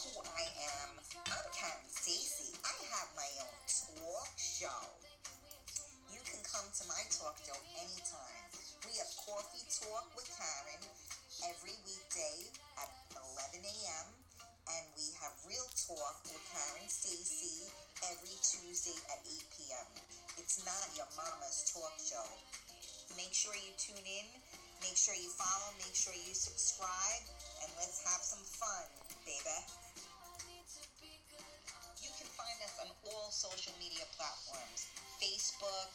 [0.00, 0.48] who I
[0.80, 0.96] am?
[1.28, 2.56] I'm Karen Stacy.
[2.64, 4.80] I have my own talk show.
[6.08, 8.44] You can come to my talk show anytime.
[8.88, 10.80] We have Coffee Talk with Karen
[11.52, 12.48] every weekday
[12.80, 14.06] at 11 a.m.
[14.72, 17.68] And we have Real Talk with Karen Stacy
[18.08, 19.88] every Tuesday at 8 p.m.
[20.40, 22.24] It's not your mama's talk show.
[23.20, 24.26] Make sure you tune in.
[24.80, 25.76] Make sure you follow.
[25.76, 27.24] Make sure you subscribe.
[27.60, 28.88] And let's have some fun,
[29.28, 29.60] baby.
[33.14, 34.86] All social media platforms
[35.18, 35.90] Facebook,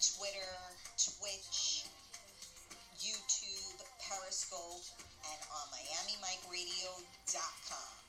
[0.00, 0.56] Twitter,
[0.96, 1.84] Twitch,
[2.96, 4.86] YouTube, Periscope,
[5.28, 7.99] and on MiamiMikeRadio.com.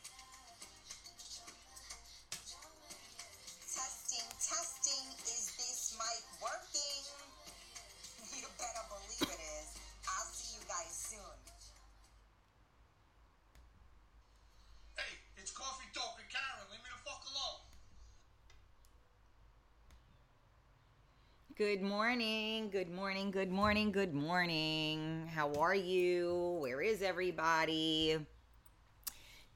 [21.61, 25.29] Good morning, good morning, good morning, good morning.
[25.31, 26.57] How are you?
[26.59, 28.17] Where is everybody?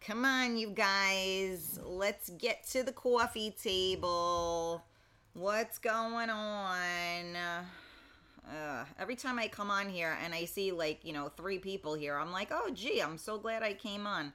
[0.01, 1.79] Come on, you guys.
[1.83, 4.83] Let's get to the coffee table.
[5.33, 7.35] What's going on?
[7.35, 11.95] Uh, every time I come on here and I see like, you know, three people
[11.95, 14.31] here, I'm like, oh, gee, I'm so glad I came on.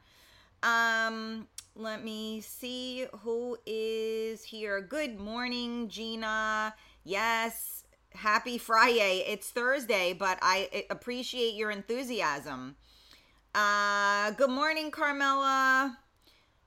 [0.64, 4.80] Um, let me see who is here.
[4.80, 6.74] Good morning, Gina.
[7.04, 9.24] Yes, happy Friday.
[9.26, 12.76] It's Thursday, but I appreciate your enthusiasm.
[13.54, 15.96] Uh, good morning, Carmela.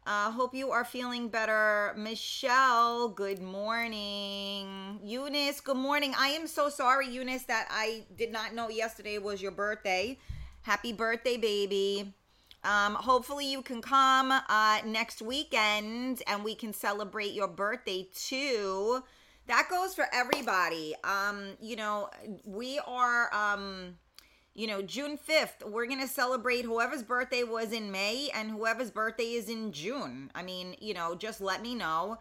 [0.05, 1.93] Uh, hope you are feeling better.
[1.95, 4.99] Michelle, good morning.
[5.03, 6.13] Eunice, good morning.
[6.17, 10.17] I am so sorry, Eunice, that I did not know yesterday was your birthday.
[10.63, 12.11] Happy birthday, baby.
[12.63, 19.03] Um, hopefully, you can come uh, next weekend and we can celebrate your birthday too.
[19.47, 20.95] That goes for everybody.
[21.03, 22.09] Um, you know,
[22.45, 23.33] we are.
[23.33, 23.97] Um,
[24.55, 28.91] you know, June 5th, we're going to celebrate whoever's birthday was in May and whoever's
[28.91, 30.29] birthday is in June.
[30.35, 32.19] I mean, you know, just let me know,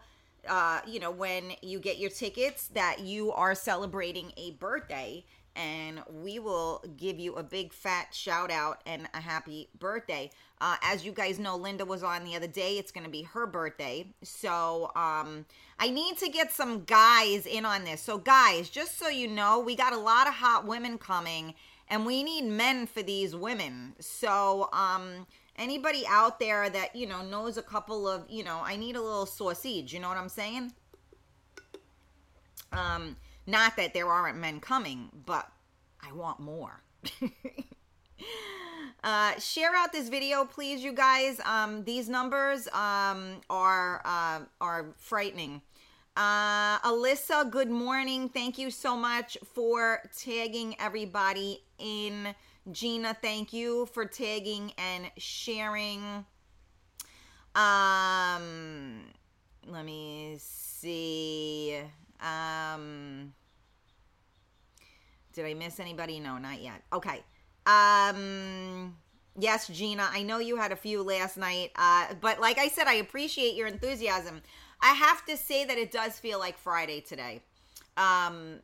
[0.49, 5.23] uh, you know, when you get your tickets that you are celebrating a birthday
[5.55, 10.29] and we will give you a big fat shout out and a happy birthday.
[10.59, 12.77] Uh, as you guys know, Linda was on the other day.
[12.77, 14.07] It's going to be her birthday.
[14.23, 15.45] So um,
[15.79, 18.01] I need to get some guys in on this.
[18.01, 21.53] So, guys, just so you know, we got a lot of hot women coming
[21.89, 23.93] and we need men for these women.
[23.99, 25.27] So, um,
[25.57, 29.01] anybody out there that you know knows a couple of you know, I need a
[29.01, 29.93] little sausage.
[29.93, 30.71] You know what I'm saying?
[32.71, 35.49] Um, not that there aren't men coming, but
[36.01, 36.81] I want more.
[39.03, 41.39] uh, share out this video, please, you guys.
[41.45, 45.61] Um, these numbers um, are uh, are frightening.
[46.15, 48.29] Uh, Alyssa, good morning.
[48.29, 52.35] Thank you so much for tagging everybody in.
[52.71, 56.25] Gina, thank you for tagging and sharing.
[57.55, 59.03] Um,
[59.67, 61.81] let me see.
[62.23, 63.33] Um,
[65.33, 66.19] did I miss anybody?
[66.19, 66.81] No, not yet.
[66.91, 67.23] Okay.
[67.65, 68.95] Um,
[69.37, 72.87] yes, Gina, I know you had a few last night, uh, but like I said,
[72.87, 74.41] I appreciate your enthusiasm.
[74.81, 77.41] I have to say that it does feel like Friday today.
[77.97, 78.59] Um,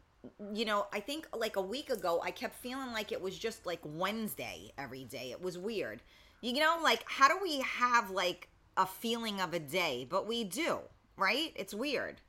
[0.54, 3.66] you know, I think like a week ago, I kept feeling like it was just
[3.66, 5.32] like Wednesday every day.
[5.32, 6.02] It was weird.
[6.42, 10.06] You know, like, how do we have like a feeling of a day?
[10.10, 10.80] But we do,
[11.18, 11.52] right?
[11.56, 12.22] It's weird.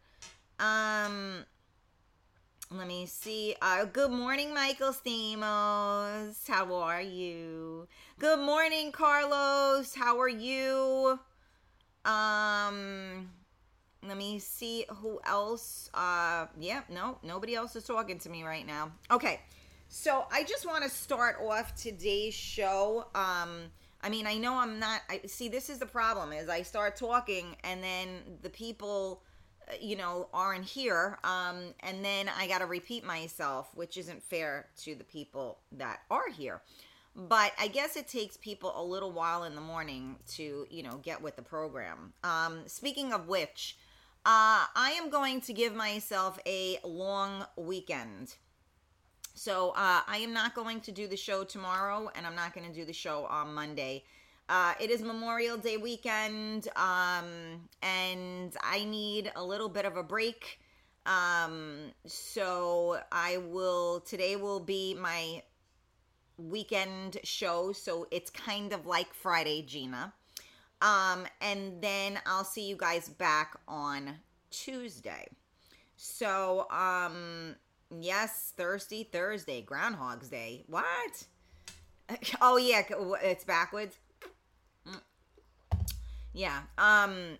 [0.60, 1.46] Um,
[2.70, 3.56] let me see.
[3.62, 6.46] Uh, good morning, Michael Stamos.
[6.46, 7.88] How are you?
[8.18, 9.94] Good morning, Carlos.
[9.94, 11.18] How are you?
[12.04, 13.30] Um,
[14.06, 15.88] let me see who else.
[15.94, 18.92] Uh, yeah, no, nobody else is talking to me right now.
[19.10, 19.40] Okay,
[19.88, 23.06] so I just want to start off today's show.
[23.14, 23.70] Um,
[24.02, 25.00] I mean, I know I'm not.
[25.08, 25.48] I see.
[25.48, 28.08] This is the problem: is I start talking, and then
[28.42, 29.22] the people
[29.80, 31.18] you know, aren't here.
[31.24, 36.00] Um, and then I got to repeat myself, which isn't fair to the people that
[36.10, 36.62] are here.
[37.16, 40.98] But I guess it takes people a little while in the morning to, you know,
[41.02, 42.12] get with the program.
[42.22, 43.76] Um, speaking of which,
[44.24, 48.36] uh, I am going to give myself a long weekend.
[49.34, 52.66] So uh, I am not going to do the show tomorrow, and I'm not going
[52.66, 54.04] to do the show on Monday.
[54.50, 60.02] Uh, it is Memorial Day weekend, um, and I need a little bit of a
[60.02, 60.58] break.
[61.06, 65.44] Um, so I will, today will be my
[66.36, 67.70] weekend show.
[67.70, 70.12] So it's kind of like Friday, Gina.
[70.82, 74.16] Um, and then I'll see you guys back on
[74.50, 75.28] Tuesday.
[75.96, 77.54] So, um,
[78.00, 80.64] yes, Thursday, Thursday, Groundhog's Day.
[80.66, 81.26] What?
[82.40, 82.82] Oh, yeah,
[83.22, 83.96] it's backwards.
[86.32, 86.60] Yeah.
[86.78, 87.38] Um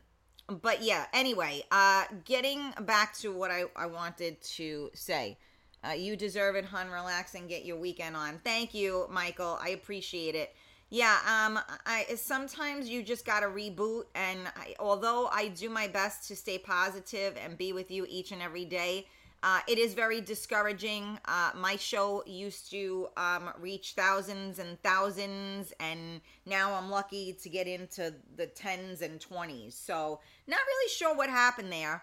[0.48, 5.38] but yeah, anyway, uh getting back to what I I wanted to say.
[5.82, 6.90] Uh, you deserve it, hun.
[6.90, 8.38] Relax and get your weekend on.
[8.44, 9.58] Thank you, Michael.
[9.62, 10.54] I appreciate it.
[10.90, 16.26] Yeah, um, I sometimes you just gotta reboot, and I, although I do my best
[16.28, 19.06] to stay positive and be with you each and every day,
[19.42, 21.18] uh, it is very discouraging.
[21.24, 27.48] Uh, my show used to um, reach thousands and thousands, and now I'm lucky to
[27.48, 29.74] get into the tens and twenties.
[29.74, 32.02] So, not really sure what happened there.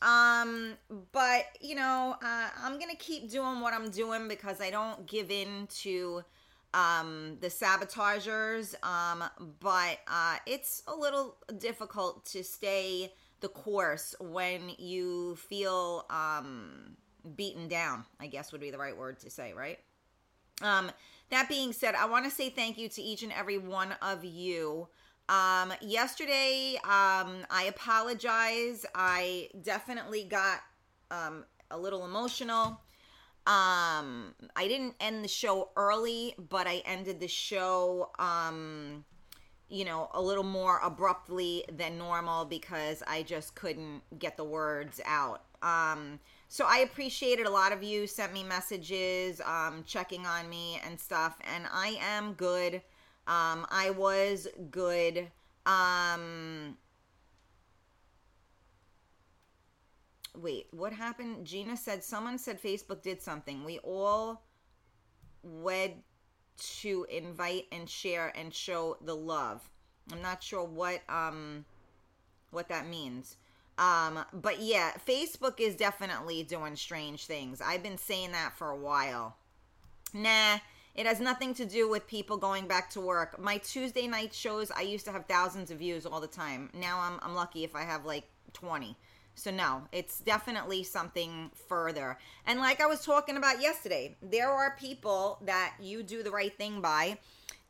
[0.00, 0.74] Um,
[1.12, 5.30] but you know, uh, I'm gonna keep doing what I'm doing because I don't give
[5.30, 6.22] in to
[6.74, 9.24] um the sabotagers um
[9.58, 16.96] but uh it's a little difficult to stay the course when you feel um,
[17.36, 19.78] beaten down, I guess would be the right word to say, right?
[20.62, 20.90] Um,
[21.30, 24.24] that being said, I want to say thank you to each and every one of
[24.24, 24.88] you.
[25.28, 28.86] Um, yesterday, um, I apologize.
[28.94, 30.60] I definitely got
[31.10, 32.80] um, a little emotional.
[33.46, 39.04] Um, I didn't end the show early, but I ended the show um,
[39.68, 45.00] you know, a little more abruptly than normal because I just couldn't get the words
[45.04, 45.42] out.
[45.62, 50.80] Um, so I appreciated a lot of you sent me messages, um, checking on me
[50.86, 52.76] and stuff, and I am good.
[53.26, 55.30] Um, I was good.
[55.66, 56.78] Um,
[60.34, 61.44] wait, what happened?
[61.44, 63.64] Gina said someone said Facebook did something.
[63.64, 64.44] We all
[65.42, 66.02] wed
[66.58, 69.68] to invite and share and show the love.
[70.12, 71.64] I'm not sure what um
[72.50, 73.36] what that means.
[73.78, 77.60] Um but yeah, Facebook is definitely doing strange things.
[77.60, 79.36] I've been saying that for a while.
[80.14, 80.58] Nah,
[80.94, 83.38] it has nothing to do with people going back to work.
[83.38, 86.70] My Tuesday night shows, I used to have thousands of views all the time.
[86.74, 88.96] Now I'm I'm lucky if I have like 20.
[89.38, 92.18] So no, it's definitely something further.
[92.44, 96.56] And like I was talking about yesterday, there are people that you do the right
[96.58, 97.18] thing by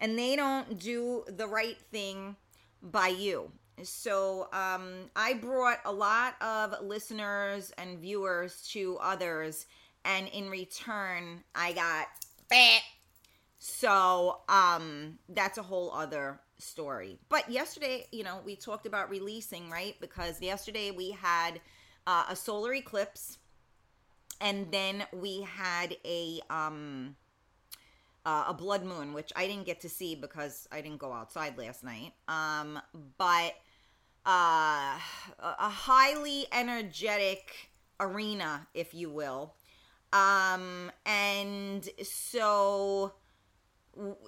[0.01, 2.37] and they don't do the right thing
[2.83, 3.51] by you.
[3.83, 9.67] So um, I brought a lot of listeners and viewers to others,
[10.05, 12.07] and in return, I got.
[13.59, 17.19] So um, that's a whole other story.
[17.29, 19.97] But yesterday, you know, we talked about releasing, right?
[20.01, 21.61] Because yesterday we had
[22.07, 23.39] uh, a solar eclipse,
[24.41, 27.17] and then we had a um,
[28.25, 31.57] uh, a blood moon, which I didn't get to see because I didn't go outside
[31.57, 32.13] last night.
[32.29, 32.81] Um,
[33.17, 33.55] but
[34.27, 34.99] uh,
[35.41, 39.55] a highly energetic arena, if you will.
[40.13, 43.13] Um, and so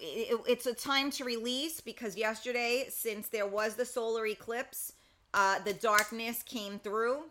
[0.01, 4.93] it, it's a time to release because yesterday, since there was the solar eclipse,
[5.35, 7.23] uh, the darkness came through.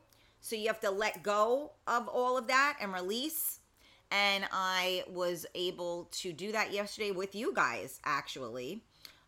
[0.41, 3.60] So you have to let go of all of that and release.
[4.12, 8.81] And I was able to do that yesterday with you guys, actually.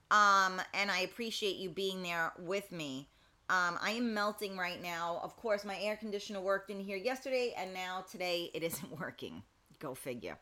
[0.10, 3.08] Um, and I appreciate you being there with me.
[3.50, 5.20] Um, I am melting right now.
[5.24, 9.44] Of course, my air conditioner worked in here yesterday, and now today it isn't working.
[9.80, 10.38] Go figure.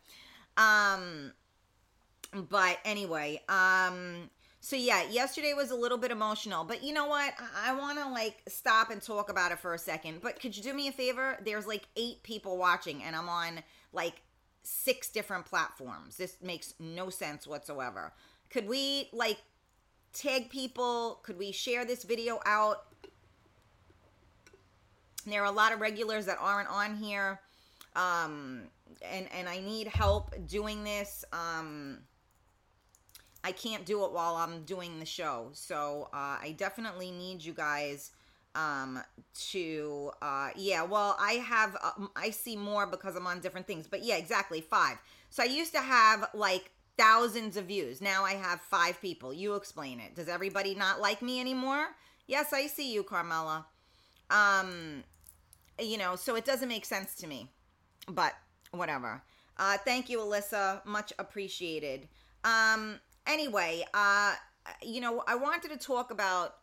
[0.56, 1.32] Um,
[2.32, 7.32] but anyway, um, so yeah, yesterday was a little bit emotional, but you know what?
[7.64, 10.20] I, want to like stop and talk about it for a second.
[10.22, 11.38] But could you do me a favor?
[11.44, 14.22] There's like eight people watching, and I'm on like
[14.62, 16.16] six different platforms.
[16.16, 18.12] This makes no sense whatsoever.
[18.50, 19.38] Could we like
[20.12, 21.20] tag people?
[21.22, 22.84] Could we share this video out?
[25.26, 27.40] There are a lot of regulars that aren't on here.
[27.96, 28.64] Um,
[29.02, 31.24] and and I need help doing this.
[31.32, 32.00] Um,
[33.42, 35.48] I can't do it while I'm doing the show.
[35.52, 38.12] So uh, I definitely need you guys
[38.54, 39.00] um
[39.32, 43.86] to uh yeah well i have uh, i see more because i'm on different things
[43.86, 44.98] but yeah exactly five.
[45.28, 48.00] So i used to have like thousands of views.
[48.00, 49.32] Now i have five people.
[49.32, 50.14] You explain it.
[50.16, 51.86] Does everybody not like me anymore?
[52.26, 53.66] Yes i see you carmela.
[54.30, 55.04] Um
[55.78, 57.48] you know so it doesn't make sense to me
[58.08, 58.34] but
[58.72, 59.22] whatever.
[59.58, 60.84] Uh thank you alyssa.
[60.84, 62.08] Much appreciated.
[62.42, 62.98] Um
[63.32, 64.34] anyway uh
[64.82, 66.56] you know i wanted to talk about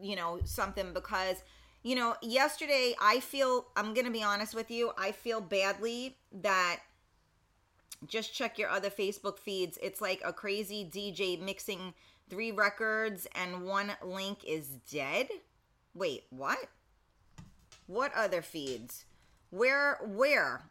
[0.00, 1.42] you know something because
[1.82, 6.80] you know yesterday i feel i'm gonna be honest with you i feel badly that
[8.06, 9.78] just check your other facebook feeds.
[9.82, 11.94] It's like a crazy dj mixing
[12.28, 15.28] three records and one link is dead?
[15.94, 16.58] Wait what?
[17.86, 19.04] What other feeds?
[19.50, 20.62] Where where?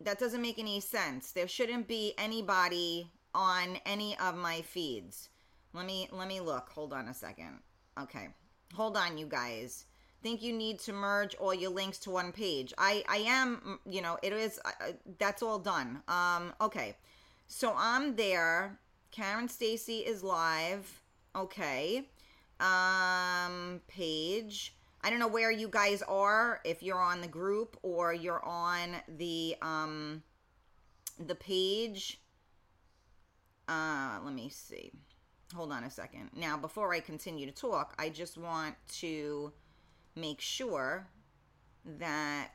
[0.00, 1.32] That doesn't make any sense.
[1.32, 5.28] There shouldn't be anybody on any of my feeds
[5.72, 7.60] let me let me look hold on a second
[7.98, 8.28] Okay.
[8.74, 9.86] Hold on, you guys.
[10.22, 12.74] Think you need to merge all your links to one page.
[12.76, 16.02] I I am, you know, it is uh, that's all done.
[16.08, 16.96] Um okay.
[17.46, 18.78] So I'm there.
[19.12, 21.00] Karen Stacy is live.
[21.34, 22.08] Okay.
[22.60, 24.74] Um page.
[25.02, 28.96] I don't know where you guys are if you're on the group or you're on
[29.16, 30.22] the um
[31.24, 32.20] the page.
[33.68, 34.92] Uh let me see
[35.54, 36.30] hold on a second.
[36.34, 39.52] Now, before I continue to talk, I just want to
[40.14, 41.06] make sure
[41.98, 42.48] that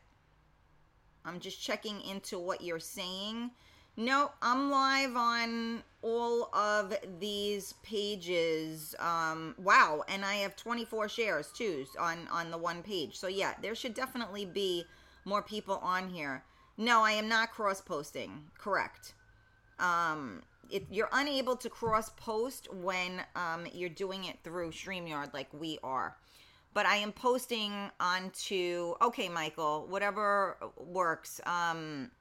[1.23, 3.51] I'm just checking into what you're saying.
[3.97, 8.95] No, I'm live on all of these pages.
[8.99, 13.17] Um, wow, and I have 24 shares too on on the one page.
[13.17, 14.85] So yeah, there should definitely be
[15.25, 16.43] more people on here.
[16.77, 18.45] No, I am not cross posting.
[18.57, 19.13] Correct.
[19.77, 25.47] Um, it, you're unable to cross post when um, you're doing it through StreamYard like
[25.53, 26.17] we are.
[26.73, 31.41] But I am posting onto, okay, Michael, whatever works.
[31.45, 32.11] Um,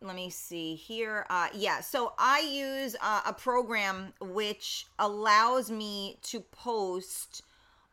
[0.00, 1.26] let me see here.
[1.28, 7.42] Uh, yeah, so I use uh, a program which allows me to post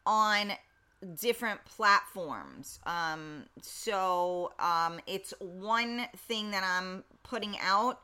[0.06, 0.54] on
[1.20, 2.80] different platforms.
[2.86, 8.00] Um, so um, it's one thing that I'm putting out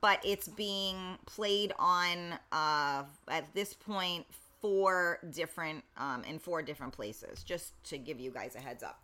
[0.00, 4.26] but it's being played on uh, at this point
[4.60, 9.00] four different um, in four different places just to give you guys a heads up.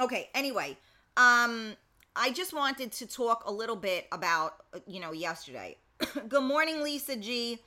[0.00, 0.76] Okay anyway
[1.16, 1.74] um
[2.14, 4.54] i just wanted to talk a little bit about
[4.86, 5.76] you know yesterday.
[6.28, 7.58] Good morning lisa g.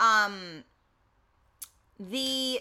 [0.00, 0.64] Um
[1.98, 2.60] the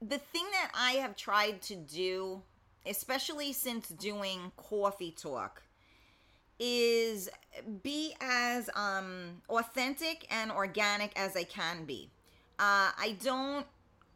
[0.00, 2.42] the thing that i have tried to do
[2.86, 5.62] especially since doing coffee talk
[6.64, 7.28] is
[7.82, 12.08] be as um, authentic and organic as I can be.
[12.58, 13.66] Uh, I don't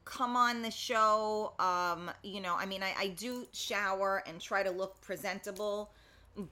[0.05, 4.63] come on the show, um, you know, I mean, I, I do shower and try
[4.63, 5.91] to look presentable,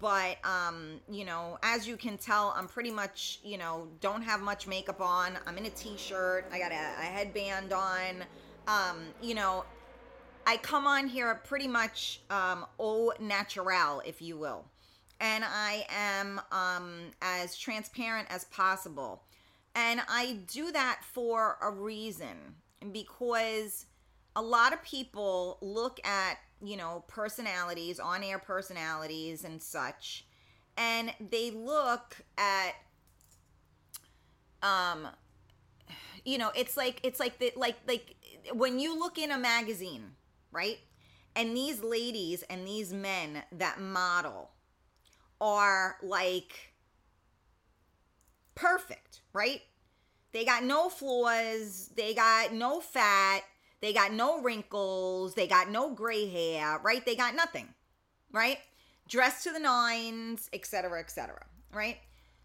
[0.00, 4.40] but, um, you know, as you can tell, I'm pretty much, you know, don't have
[4.40, 5.38] much makeup on.
[5.46, 8.24] I'm in a t shirt, I got a, a headband on,
[8.66, 9.64] um, you know.
[10.46, 14.66] I come on here pretty much um, au naturel, if you will
[15.20, 16.92] and I am um,
[17.22, 19.22] as transparent as possible.
[19.74, 22.54] And I do that for a reason
[22.92, 23.86] because
[24.36, 30.26] a lot of people look at, you know, personalities, on air personalities and such,
[30.76, 32.72] and they look at,
[34.62, 35.08] um,
[36.24, 38.16] you know, it's like, it's like, the, like, like
[38.52, 40.12] when you look in a magazine,
[40.52, 40.78] right?
[41.36, 44.50] And these ladies and these men that model,
[45.44, 46.72] are like
[48.54, 49.60] perfect, right?
[50.32, 53.42] They got no flaws, they got no fat,
[53.80, 57.04] they got no wrinkles, they got no gray hair, right?
[57.04, 57.68] They got nothing,
[58.32, 58.58] right?
[59.06, 61.98] Dressed to the nines, etc., etc., right?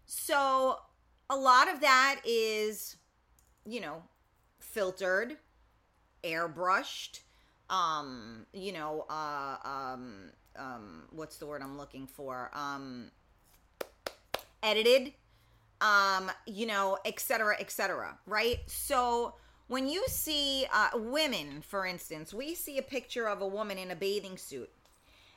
[0.04, 0.76] So
[1.30, 2.96] a lot of that is,
[3.64, 4.02] you know,
[4.58, 5.38] filtered,
[6.22, 7.20] airbrushed,
[7.70, 12.50] um, you know, uh, um, um, what's the word I'm looking for?
[12.52, 13.10] Um,
[14.62, 15.12] edited,
[15.80, 18.18] um, you know, etc., etc.
[18.26, 18.58] right?
[18.66, 19.34] So
[19.68, 23.90] when you see uh, women, for instance, we see a picture of a woman in
[23.90, 24.70] a bathing suit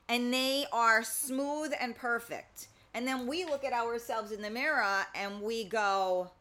[0.09, 2.67] and they are smooth and perfect.
[2.93, 6.31] And then we look at ourselves in the mirror and we go,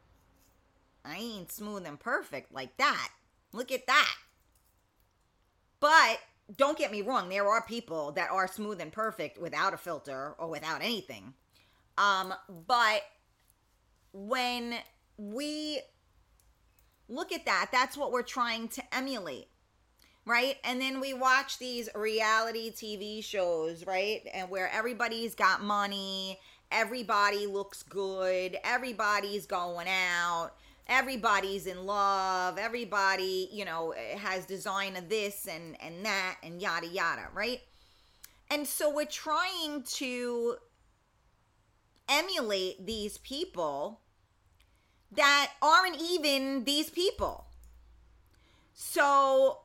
[1.05, 3.09] I ain't smooth and perfect like that.
[3.53, 4.15] Look at that.
[5.81, 6.21] But
[6.57, 10.35] don't get me wrong, there are people that are smooth and perfect without a filter
[10.39, 11.35] or without anything.
[11.99, 12.35] Um,
[12.67, 13.03] but
[14.13, 14.75] when
[15.17, 15.81] we
[17.13, 17.69] look at that.
[17.71, 19.49] That's what we're trying to emulate.
[20.25, 20.57] Right?
[20.65, 24.23] And then we watch these reality TV shows, right?
[24.33, 26.39] And where everybody's got money,
[26.71, 30.53] everybody looks good, everybody's going out,
[30.87, 36.61] everybody's in love, everybody, you know, eh, has design of this and and that and
[36.61, 37.61] yada yada, right?
[38.51, 40.57] And so we're trying to
[42.09, 44.01] emulate these people
[45.13, 47.47] that aren't even these people.
[48.75, 49.61] So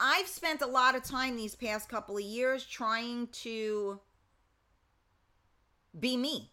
[0.00, 4.00] I've spent a lot of time these past couple of years trying to
[5.98, 6.52] be me.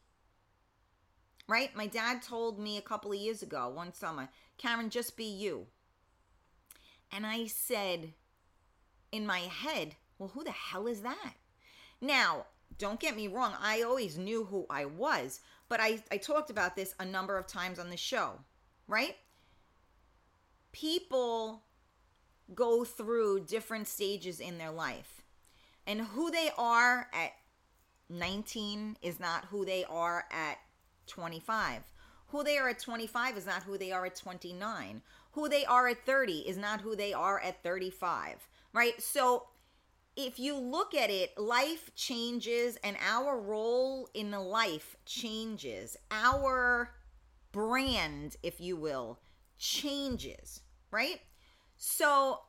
[1.48, 1.76] Right?
[1.76, 5.68] My dad told me a couple of years ago, one summer, Karen, just be you.
[7.12, 8.14] And I said
[9.12, 11.34] in my head, well, who the hell is that?
[12.02, 12.46] Now,
[12.78, 16.76] don't get me wrong, I always knew who I was, but I, I talked about
[16.76, 18.40] this a number of times on the show,
[18.88, 19.16] right?
[20.72, 21.64] People
[22.54, 25.22] go through different stages in their life,
[25.88, 27.32] and who they are at
[28.10, 30.58] 19 is not who they are at
[31.08, 31.84] 25.
[32.28, 35.02] Who they are at 25 is not who they are at 29.
[35.32, 39.02] Who they are at 30 is not who they are at 35, right?
[39.02, 39.48] So
[40.16, 45.98] if you look at it, life changes and our role in life changes.
[46.10, 46.92] Our
[47.52, 49.20] brand, if you will,
[49.58, 51.22] changes, right?
[51.78, 52.40] So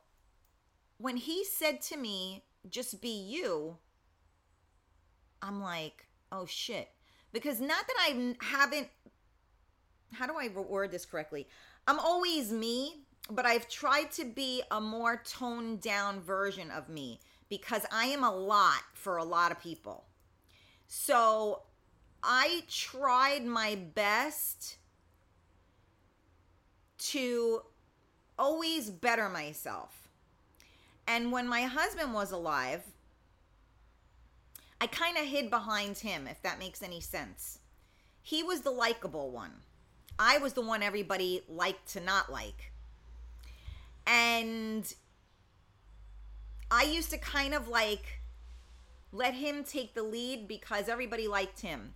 [0.99, 3.77] when he said to me, just be you,
[5.43, 6.89] I'm like, oh shit.
[7.37, 8.89] Because not that I haven't,
[10.15, 11.47] how do I word this correctly?
[11.87, 17.21] I'm always me, but I've tried to be a more toned down version of me
[17.51, 20.07] because I am a lot for a lot of people.
[20.87, 21.65] So
[22.23, 24.79] I tried my best
[27.11, 27.61] to
[28.39, 30.09] always better myself.
[31.07, 32.83] And when my husband was alive,
[34.81, 37.59] I kind of hid behind him, if that makes any sense.
[38.23, 39.53] He was the likable one.
[40.19, 42.73] I was the one everybody liked to not like.
[44.07, 44.93] And
[46.71, 48.21] I used to kind of like
[49.13, 51.95] let him take the lead because everybody liked him.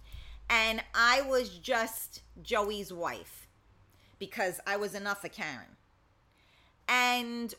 [0.48, 3.46] And I was just Joey's wife
[4.18, 5.76] because I was enough of Karen.
[6.88, 7.54] And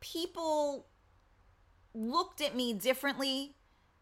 [0.00, 0.86] people
[1.98, 3.54] looked at me differently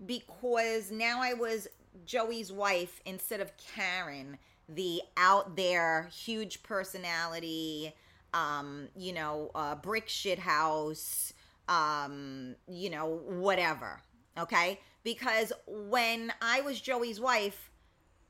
[0.05, 1.67] because now I was
[2.05, 4.37] Joey's wife instead of Karen,
[4.69, 7.95] the out there huge personality,
[8.35, 11.33] um, you know, uh, brick shit house,
[11.69, 14.01] um, you know, whatever.
[14.39, 14.79] Okay?
[15.03, 17.71] Because when I was Joey's wife,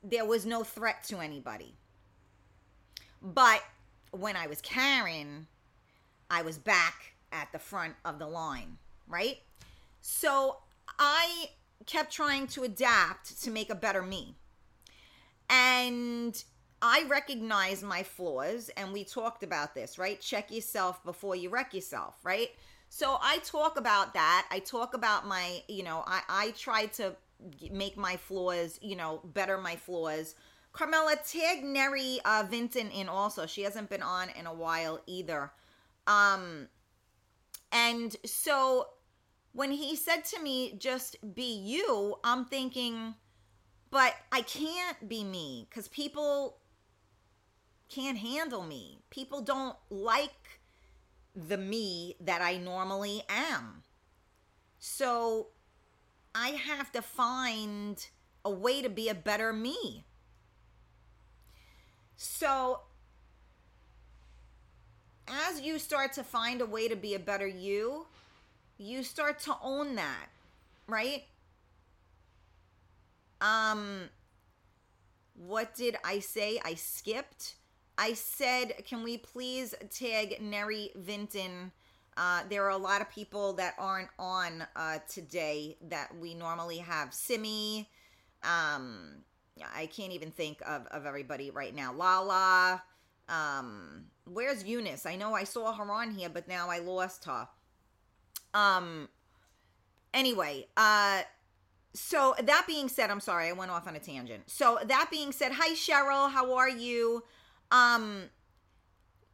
[0.05, 1.75] there was no threat to anybody.
[3.21, 3.63] But
[4.13, 5.49] when I was Karen,
[6.31, 9.39] I was back at the front of the line, right?
[10.09, 10.59] So
[11.01, 11.51] I
[11.85, 14.37] kept trying to adapt to make a better me.
[15.51, 16.43] And
[16.81, 20.21] I recognize my flaws, and we talked about this, right?
[20.21, 22.51] Check yourself before you wreck yourself, right?
[22.89, 24.47] So I talk about that.
[24.53, 27.17] I talk about my, you know, I, I try to
[27.73, 30.37] make my flaws, you know, better my flaws.
[30.73, 33.45] Carmela, tag Neri uh, Vinton in also.
[33.45, 35.51] She hasn't been on in a while either.
[36.07, 36.69] Um,
[37.73, 38.87] and so
[39.57, 43.15] when he said to me, just be you, I'm thinking,
[43.91, 46.59] but I can't be me because people
[47.89, 49.01] can't handle me.
[49.09, 50.61] People don't like
[51.35, 53.83] the me that I normally am.
[54.79, 55.47] So
[56.35, 58.07] I have to find
[58.45, 60.05] a way to be a better me.
[62.19, 62.81] So
[65.27, 68.07] as you start to find a way to be a better you,
[68.79, 70.29] you start to own that,
[70.87, 71.25] right?
[73.41, 74.09] Um
[75.35, 76.61] what did I say?
[76.65, 77.57] I skipped.
[77.99, 81.73] I said, can we please tag Neri Vinton?
[82.17, 86.79] Uh, there are a lot of people that aren't on uh, today that we normally
[86.79, 87.13] have.
[87.13, 87.89] Simi,
[88.43, 89.23] um,
[89.75, 91.93] I can't even think of, of everybody right now.
[91.93, 92.83] Lala,
[93.29, 95.05] um, where's Eunice?
[95.05, 97.49] I know I saw her on here, but now I lost her.
[98.57, 99.09] Um,
[100.15, 101.23] anyway, uh,
[101.93, 104.45] so that being said, I'm sorry, I went off on a tangent.
[104.47, 107.23] So that being said, hi Cheryl, how are you?
[107.71, 108.31] Um,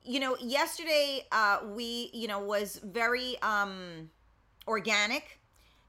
[0.04, 4.10] you know, yesterday uh, we, you know, was very um,
[4.66, 5.38] organic.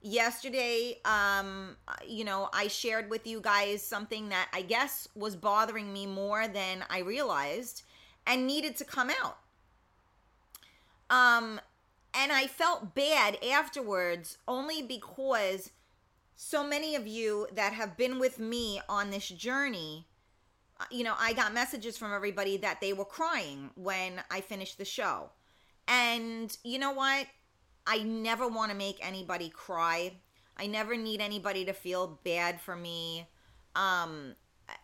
[0.05, 5.93] yesterday um you know i shared with you guys something that i guess was bothering
[5.93, 7.83] me more than i realized
[8.27, 9.37] and needed to come out
[11.09, 11.57] um
[12.13, 15.71] and i felt bad afterwards only because
[16.35, 20.07] so many of you that have been with me on this journey
[20.79, 24.77] uh, you know i got messages from everybody that they were crying when i finished
[24.77, 25.29] the show
[25.87, 27.27] and you know what
[27.85, 30.13] I never want to make anybody cry.
[30.55, 33.27] I never need anybody to feel bad for me.
[33.75, 34.35] Um,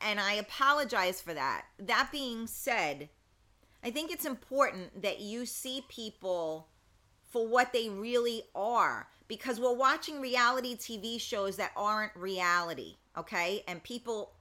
[0.02, 1.65] and I apologize for that.
[1.78, 3.10] That being said,
[3.84, 6.69] I think it's important that you see people
[7.30, 13.63] for what they really are because we're watching reality TV shows that aren't reality, okay?
[13.68, 14.34] And people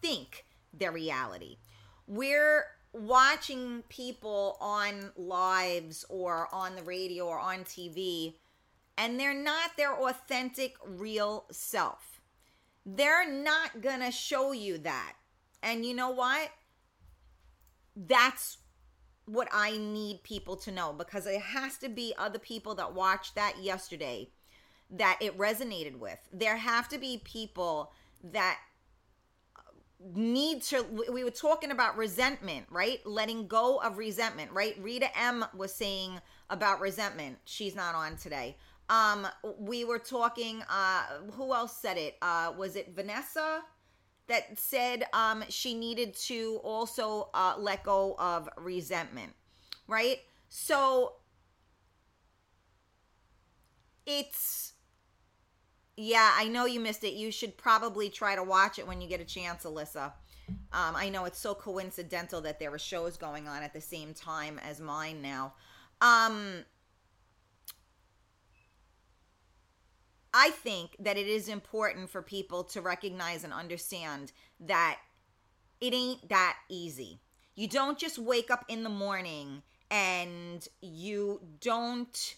[0.00, 1.58] think they're reality.
[2.06, 8.34] We're watching people on lives or on the radio or on TV
[8.98, 12.20] and they're not their authentic real self.
[12.84, 15.14] They're not to show you that.
[15.62, 16.50] And you know what?
[17.96, 18.58] That's
[19.26, 23.34] what I need people to know because it has to be other people that watched
[23.34, 24.30] that yesterday
[24.90, 26.18] that it resonated with.
[26.32, 27.92] There have to be people
[28.24, 28.58] that
[30.14, 33.04] need to we were talking about resentment right?
[33.06, 34.76] Letting go of resentment right?
[34.80, 37.38] Rita m was saying about resentment.
[37.44, 38.56] She's not on today.
[38.88, 39.26] Um
[39.58, 42.16] we were talking uh who else said it?
[42.20, 43.62] Uh was it vanessa
[44.32, 49.32] that said um she needed to also uh let go of resentment
[49.86, 50.18] right
[50.48, 51.14] so
[54.06, 54.72] it's
[55.96, 57.12] yeah, I know you missed it.
[57.12, 60.12] You should probably try to watch it when you get a chance, Alyssa.
[60.72, 64.14] Um, I know it's so coincidental that there were shows going on at the same
[64.14, 65.54] time as mine now.
[66.00, 66.64] Um,
[70.34, 74.98] I think that it is important for people to recognize and understand that
[75.80, 77.20] it ain't that easy.
[77.54, 82.36] You don't just wake up in the morning and you don't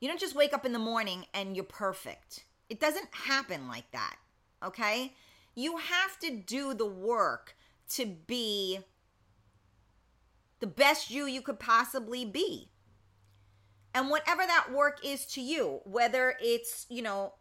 [0.00, 2.44] you don't just wake up in the morning and you're perfect.
[2.68, 4.16] It doesn't happen like that.
[4.64, 5.12] Okay?
[5.54, 7.54] You have to do the work
[7.90, 8.80] to be
[10.58, 12.71] the best you you could possibly be.
[13.94, 17.34] And whatever that work is to you, whether it's, you know,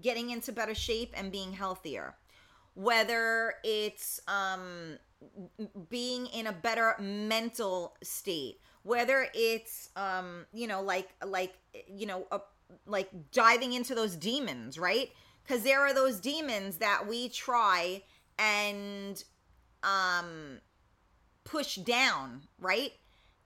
[0.00, 2.14] getting into better shape and being healthier,
[2.74, 4.98] whether it's um
[5.88, 11.54] being in a better mental state, whether it's um you know like like
[11.88, 12.40] you know a,
[12.86, 15.10] like diving into those demons right?
[15.42, 18.02] Because there are those demons that we try
[18.38, 19.22] and
[19.82, 20.58] um
[21.44, 22.92] push down right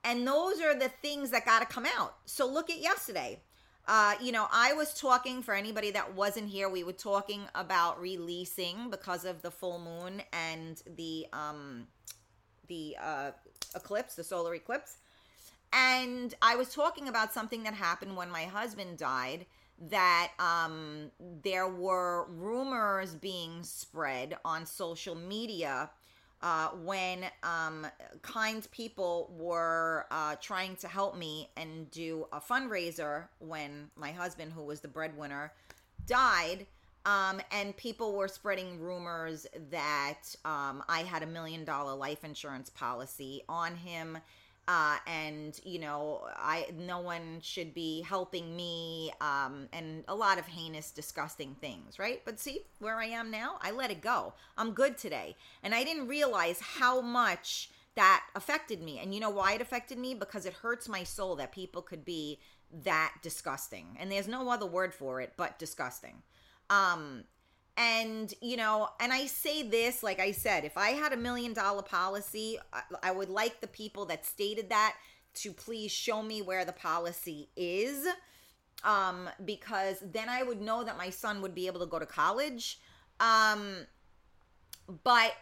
[0.05, 3.41] and those are the things that got to come out so look at yesterday
[3.89, 6.69] uh, you know, I was talking for anybody that wasn't here.
[6.69, 11.87] We were talking about releasing because of the full moon and the um,
[12.69, 13.31] the uh,
[13.75, 14.99] eclipse, the solar eclipse.
[15.73, 19.47] And I was talking about something that happened when my husband died
[19.91, 21.11] that um,
[21.43, 25.89] there were rumors being spread on social media
[26.43, 27.87] uh, when um,
[28.23, 34.53] kind people were uh, trying to help me and do a fundraiser when my husband,
[34.53, 35.53] who was the breadwinner,
[36.07, 36.67] died.
[37.07, 42.71] Um, and people were spreading rumors that um, I had a million dollar life insurance
[42.71, 44.19] policy on him
[44.69, 50.39] uh, and you know i no one should be helping me um, and a lot
[50.39, 52.23] of heinous disgusting things right?
[52.25, 54.35] But see where i am now i let it go.
[54.57, 55.37] I'm good today.
[55.63, 59.01] And i didn't realize how much that affected me.
[59.01, 60.15] And you know why it affected me?
[60.15, 62.39] Because it hurts my soul that people could be
[62.85, 63.97] that disgusting.
[63.99, 66.23] And there's no other word for it but disgusting.
[66.71, 67.25] Um
[67.79, 71.53] and you know and i say this like i said if i had a million
[71.53, 74.97] dollar policy I, I, would like the people that stated that
[75.35, 78.07] to please show me where the policy is
[78.85, 82.07] um because then i would know that my son would be able to go to
[82.07, 82.81] college.
[83.21, 83.87] Um
[85.05, 85.33] but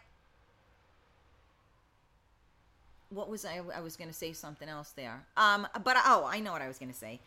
[3.10, 5.26] what was i i was going to say something else there.
[5.36, 7.20] Um but oh i know what i was going to say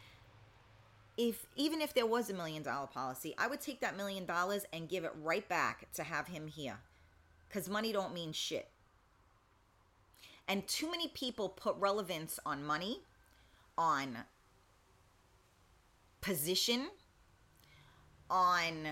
[1.19, 4.63] if even if there was a million dollar policy, I would take that million dollars
[4.71, 6.77] and give it right back to have him here.
[7.49, 8.71] Cuz money don't mean shit.
[10.47, 13.03] And too many people put relevance on money,
[13.77, 14.19] on
[16.21, 16.89] position,
[18.29, 18.87] on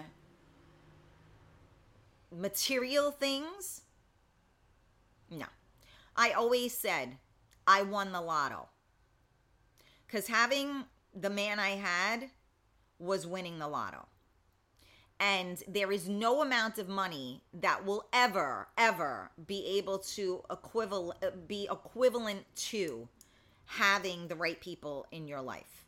[2.30, 3.84] material things.
[5.32, 5.46] No.
[6.18, 7.20] I always said
[7.66, 8.68] I won the lotto.
[10.06, 10.88] Because having
[11.20, 12.30] the man I had
[13.00, 14.06] was winning the lotto.
[15.20, 21.48] And there is no amount of money that will ever, ever be able to equivalent
[21.48, 23.08] be equivalent to
[23.66, 25.86] having the right people in your life.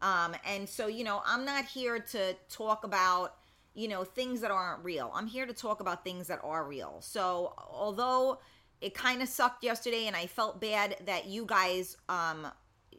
[0.00, 3.34] Um, and so, you know, I'm not here to talk about,
[3.74, 5.10] you know, things that aren't real.
[5.12, 6.98] I'm here to talk about things that are real.
[7.00, 8.38] So, although
[8.80, 12.46] it kind of sucked yesterday and I felt bad that you guys, um,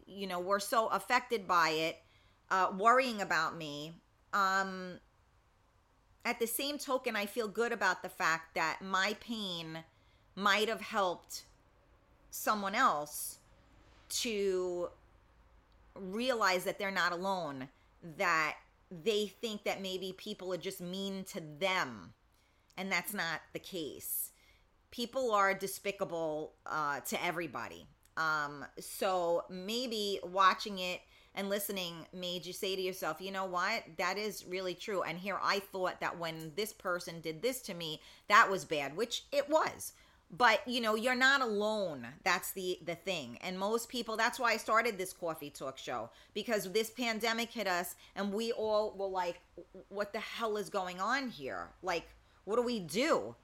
[0.10, 1.98] you know, were so affected by it,
[2.50, 3.94] uh, worrying about me,
[4.34, 5.00] um,
[6.26, 9.84] at the same token, I feel good about the fact that my pain
[10.36, 11.44] might have helped
[12.30, 13.40] someone else
[14.10, 14.90] to
[15.96, 17.70] realize that they're not alone,
[18.18, 18.56] that
[18.92, 22.14] they think that maybe people are just mean to them.
[22.78, 24.32] And that's not the case.
[24.92, 27.88] People are despicable uh, to everybody.
[28.20, 31.00] Um, so maybe watching it
[31.36, 33.84] and listening made you say to yourself, you know what?
[33.98, 35.04] That is really true.
[35.04, 38.98] And here I thought that when this person did this to me, that was bad,
[38.98, 39.94] which it was.
[40.32, 42.06] But you know you're not alone.
[42.24, 43.40] That's the the thing.
[43.42, 47.66] And most people that's why i started this coffee talk show because this pandemic hit
[47.66, 49.40] us and we all were like
[49.88, 51.70] what the hell is going on here?
[51.82, 52.08] Like
[52.46, 53.36] what do we do?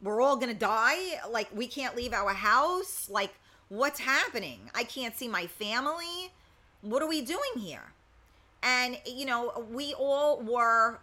[0.00, 1.20] We're all gonna die?
[1.30, 3.10] Like we can't leave our house?
[3.10, 3.34] Like
[3.70, 6.32] what's happening i can't see my family
[6.82, 7.92] what are we doing here
[8.62, 11.00] and you know we all were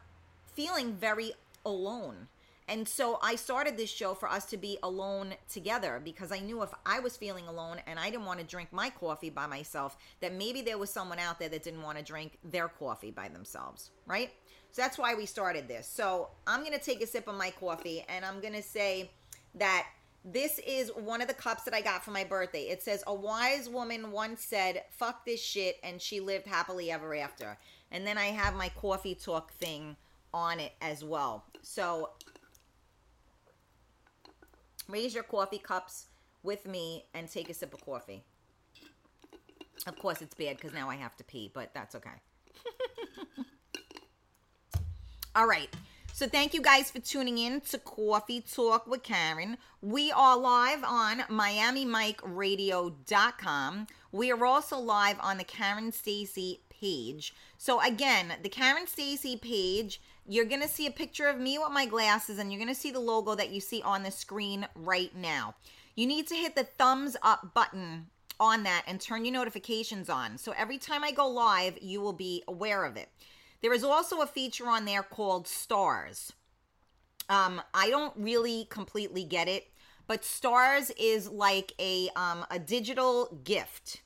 [0.54, 1.32] feeling very
[1.66, 2.28] alone
[2.70, 6.62] and so I started this show for us to be alone together because I knew
[6.64, 9.96] if I was feeling alone and I didn't want to drink my coffee by myself,
[10.20, 13.30] that maybe there was someone out there that didn't want to drink their coffee by
[13.30, 14.32] themselves, right?
[14.72, 15.88] So that's why we started this.
[15.88, 19.12] So I'm going to take a sip of my coffee and I'm going to say
[19.56, 19.88] that
[20.26, 22.64] this is one of the cups that I got for my birthday.
[22.64, 27.16] It says, A wise woman once said, fuck this shit, and she lived happily ever
[27.16, 27.58] after.
[27.92, 29.96] And then I have my coffee talk thing
[30.34, 31.46] on it as well.
[31.62, 32.10] So
[34.90, 36.08] Raise your coffee cups
[36.44, 38.24] with me and take a sip of coffee.
[39.86, 42.10] Of course, it's bad because now I have to pee, but that's okay.
[45.36, 45.70] All right.
[46.18, 49.60] So thank you guys for tuning in to Coffee Talk with Karen.
[49.84, 53.88] We are live on MiamiMikeRadio.com.
[54.12, 57.36] We are also live on the Karen Stacy page.
[57.60, 61.70] So again, the Karen Stacy page you're going to see a picture of me with
[61.70, 64.68] my glasses and you're going to see the logo that you see on the screen
[64.74, 65.54] right now.
[65.96, 68.08] You need to hit the thumbs up button
[68.40, 70.40] on that and turn your notifications on.
[70.40, 73.10] So every time I go live, you will be aware of it.
[73.62, 76.34] There is also a feature on there called stars.
[77.30, 79.68] Um, I don't really completely get it,
[80.08, 84.02] but stars is like a um, a digital gift.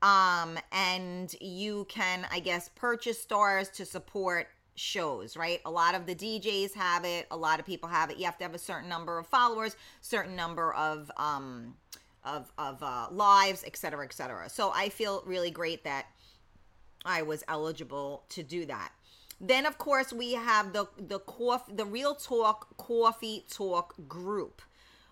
[0.00, 5.60] Um, and you can, I guess, purchase stars to support shows, right?
[5.64, 8.16] A lot of the DJs have it, a lot of people have it.
[8.16, 11.74] You have to have a certain number of followers, certain number of um
[12.24, 14.48] of of uh, lives, et cetera, et cetera.
[14.48, 16.06] So I feel really great that
[17.08, 18.92] I was eligible to do that.
[19.40, 24.60] Then of course we have the the coffee the Real Talk Coffee Talk group,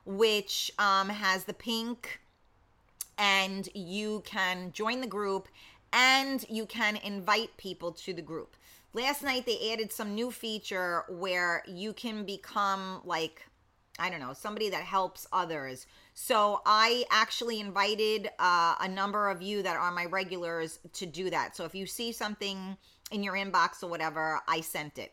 [0.05, 2.21] which um, has the pink,
[3.17, 5.49] and you can join the group
[5.93, 8.57] and you can invite people to the group.
[8.93, 13.47] Last night they added some new feature where you can become like
[13.99, 15.87] I don't know, somebody that helps others.
[16.15, 21.31] So I actually invited uh, a number of you that are my regulars to do
[21.31, 21.57] that.
[21.57, 22.77] So if you see something
[23.11, 25.13] in your inbox or whatever, I sent it.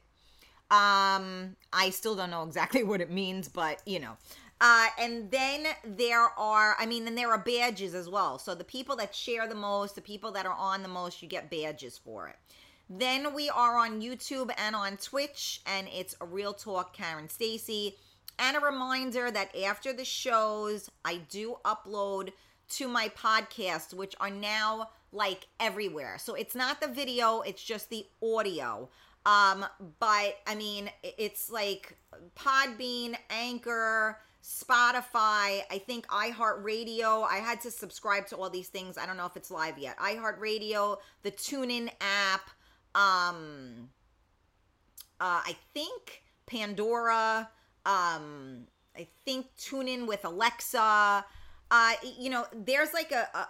[0.71, 4.17] Um, I still don't know exactly what it means, but you know.
[4.61, 8.39] Uh, and then there are, I mean, then there are badges as well.
[8.39, 11.27] So the people that share the most, the people that are on the most, you
[11.27, 12.37] get badges for it.
[12.89, 17.97] Then we are on YouTube and on Twitch, and it's a real talk, Karen Stacy.
[18.39, 22.31] And a reminder that after the shows, I do upload
[22.69, 26.17] to my podcast, which are now like everywhere.
[26.17, 28.89] So it's not the video, it's just the audio.
[29.25, 29.65] Um,
[29.99, 31.95] but I mean, it's like
[32.35, 37.25] Podbean, Anchor, Spotify, I think iHeartRadio.
[37.29, 38.97] I had to subscribe to all these things.
[38.97, 39.97] I don't know if it's live yet.
[39.99, 42.49] iHeartRadio, the TuneIn app,
[42.95, 43.89] um
[45.19, 47.49] uh I think Pandora,
[47.85, 51.25] um I think tune in with Alexa.
[51.71, 53.47] Uh you know, there's like a, a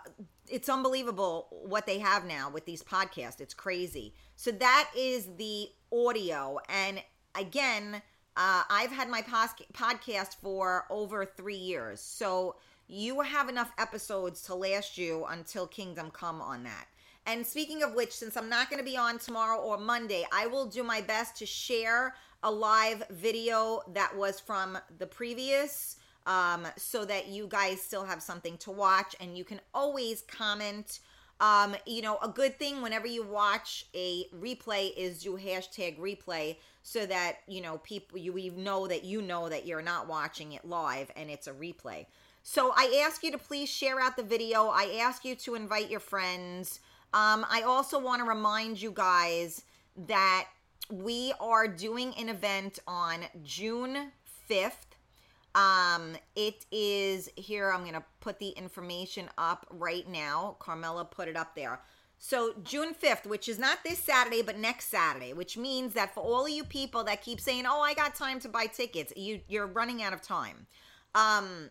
[0.48, 3.40] it's unbelievable what they have now with these podcasts.
[3.42, 4.14] It's crazy.
[4.36, 7.02] So that is the audio and
[7.36, 8.02] again,
[8.36, 12.00] uh, I've had my pos- podcast for over three years.
[12.02, 12.56] So
[12.88, 16.88] you have enough episodes to last you until Kingdom Come on that.
[17.26, 20.48] And speaking of which, since I'm not going to be on tomorrow or Monday, I
[20.48, 26.68] will do my best to share a live video that was from the previous um,
[26.78, 31.00] so that you guys still have something to watch and you can always comment.
[31.40, 36.58] Um, you know, a good thing whenever you watch a replay is you hashtag replay
[36.84, 40.54] so that, you know, people, you, you know that you know that you're not watching
[40.54, 42.06] it live and it's a replay.
[42.44, 44.68] So I ask you to please share out the video.
[44.68, 46.80] I ask you to invite your friends.
[47.14, 49.64] Um, I also want to remind you guys
[50.08, 50.48] that
[50.92, 54.12] we are doing an event on June
[54.50, 54.72] 5th.
[55.56, 57.72] Um, it is here.
[57.72, 60.56] I'm going to put the information up right now.
[60.60, 61.80] Carmela put it up there.
[62.18, 66.22] So June 5th, which is not this Saturday, but next Saturday, which means that for
[66.22, 69.42] all of you people that keep saying, "Oh, I got time to buy tickets," you
[69.50, 70.68] you're running out of time.
[71.16, 71.70] Um,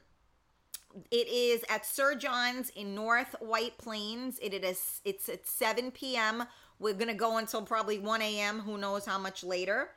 [1.11, 4.39] it is at Sir John's in North White Plains.
[4.43, 6.45] It is it's at 7 p.m.
[6.83, 8.59] We're gonna go until probably 1 a.m.
[8.59, 9.91] Who knows how much later?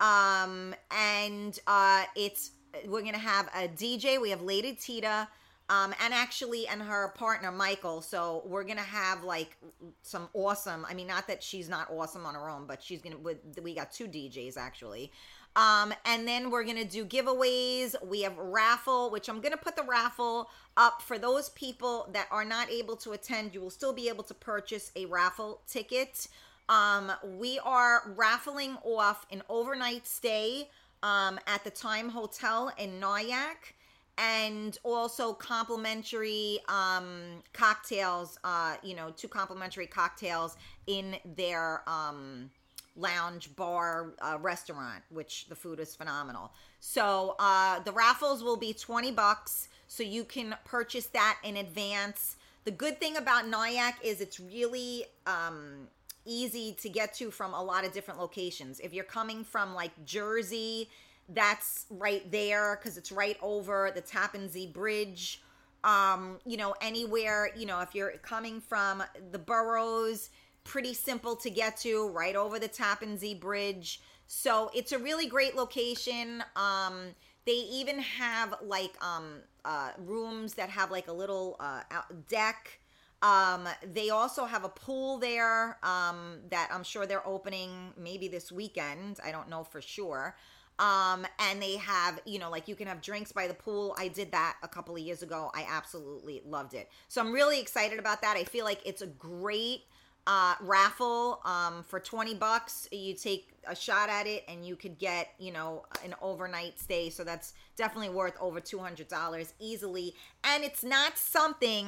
[0.00, 2.50] Um, and uh, it's
[2.86, 4.20] we're gonna have a DJ.
[4.20, 5.28] We have Lady Tita.
[5.68, 8.02] Um, and actually, and her partner Michael.
[8.02, 9.56] So we're gonna have like
[10.02, 10.84] some awesome.
[10.88, 13.18] I mean, not that she's not awesome on her own, but she's gonna.
[13.62, 15.12] We got two DJs actually.
[15.54, 17.94] Um, and then we're gonna do giveaways.
[18.04, 22.44] We have raffle, which I'm gonna put the raffle up for those people that are
[22.44, 23.54] not able to attend.
[23.54, 26.26] You will still be able to purchase a raffle ticket.
[26.68, 30.70] Um, we are raffling off an overnight stay
[31.02, 33.74] um, at the Time Hotel in Nyack
[34.18, 42.50] and also complimentary um, cocktails, uh, you know, two complimentary cocktails in their um,
[42.96, 46.52] lounge, bar, uh, restaurant, which the food is phenomenal.
[46.80, 52.36] So uh, the raffles will be 20 bucks, so you can purchase that in advance.
[52.64, 55.88] The good thing about Nyack is it's really um,
[56.24, 58.80] easy to get to from a lot of different locations.
[58.80, 60.88] If you're coming from like Jersey,
[61.28, 65.42] that's right there because it's right over the Tappan Zee Bridge.
[65.84, 69.02] Um, you know, anywhere, you know, if you're coming from
[69.32, 70.30] the boroughs,
[70.64, 74.00] pretty simple to get to, right over the Tappan Zee Bridge.
[74.26, 76.42] So it's a really great location.
[76.56, 81.82] Um, they even have like um, uh, rooms that have like a little uh,
[82.28, 82.78] deck.
[83.20, 88.50] Um, they also have a pool there um, that I'm sure they're opening maybe this
[88.50, 89.20] weekend.
[89.24, 90.36] I don't know for sure.
[90.78, 93.94] Um, and they have, you know, like you can have drinks by the pool.
[93.98, 95.50] I did that a couple of years ago.
[95.54, 96.88] I absolutely loved it.
[97.08, 98.36] So I'm really excited about that.
[98.36, 99.82] I feel like it's a great
[100.26, 102.88] uh, raffle um, for 20 bucks.
[102.92, 107.10] You take a shot at it and you could get, you know, an overnight stay.
[107.10, 110.14] So that's definitely worth over $200 easily.
[110.44, 111.86] And it's not something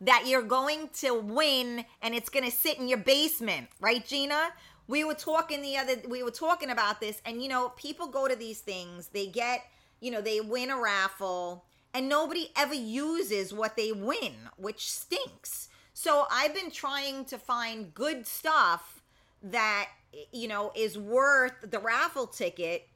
[0.00, 4.50] that you're going to win and it's going to sit in your basement, right, Gina?
[4.86, 8.28] We were talking the other we were talking about this and you know, people go
[8.28, 9.64] to these things, they get,
[10.00, 15.67] you know, they win a raffle and nobody ever uses what they win, which stinks.
[16.00, 19.02] So I've been trying to find good stuff
[19.42, 19.88] that
[20.32, 22.86] you know is worth the raffle ticket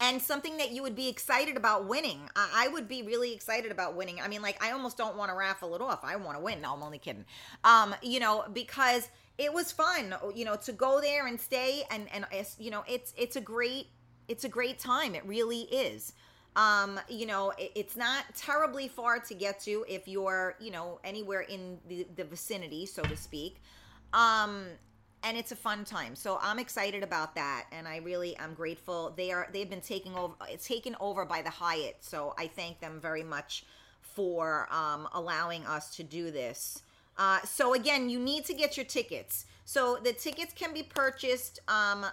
[0.00, 2.28] and something that you would be excited about winning.
[2.34, 4.20] I, would be really excited about winning.
[4.20, 6.00] I mean, like I almost don't want to raffle it off.
[6.02, 6.60] I want to win.
[6.60, 7.24] No, I'm only kidding.
[7.62, 12.08] Um, you know, because it was fun, you know, to go there and stay and
[12.12, 12.26] and
[12.58, 13.90] you know, it's it's a great
[14.26, 15.14] it's a great time.
[15.14, 16.14] It really is.
[16.56, 20.98] Um, you know, it, it's not terribly far to get to if you're, you know,
[21.04, 23.62] anywhere in the, the vicinity, so to speak.
[24.12, 24.66] Um,
[25.22, 26.14] and it's a fun time.
[26.14, 29.12] So I'm excited about that, and I really am grateful.
[29.16, 31.96] They are they've been taking over, taken over by the Hyatt.
[32.00, 33.64] So I thank them very much
[34.00, 36.82] for um, allowing us to do this.
[37.16, 39.46] Uh, so again, you need to get your tickets.
[39.64, 42.06] So the tickets can be purchased um,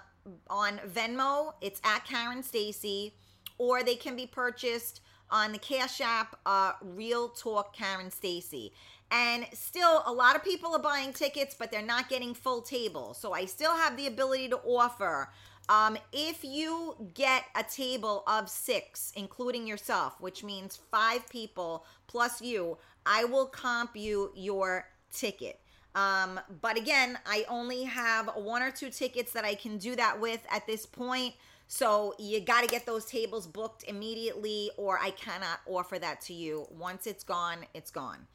[0.50, 1.54] on Venmo.
[1.62, 3.14] It's at Karen Stacy,
[3.58, 6.38] or they can be purchased on the Cash App.
[6.46, 8.72] Uh, Real Talk Karen Stacy.
[9.12, 13.18] And still, a lot of people are buying tickets, but they're not getting full tables.
[13.20, 15.30] So I still have the ability to offer.
[15.70, 22.42] Um, if you get a table of six, including yourself, which means five people plus
[22.42, 25.60] you, I will comp you your ticket.
[25.96, 30.20] Um, but again, I only have one or two tickets that I can do that
[30.20, 31.34] with at this point.
[31.68, 36.34] So you got to get those tables booked immediately, or I cannot offer that to
[36.34, 36.68] you.
[36.70, 38.28] Once it's gone, it's gone.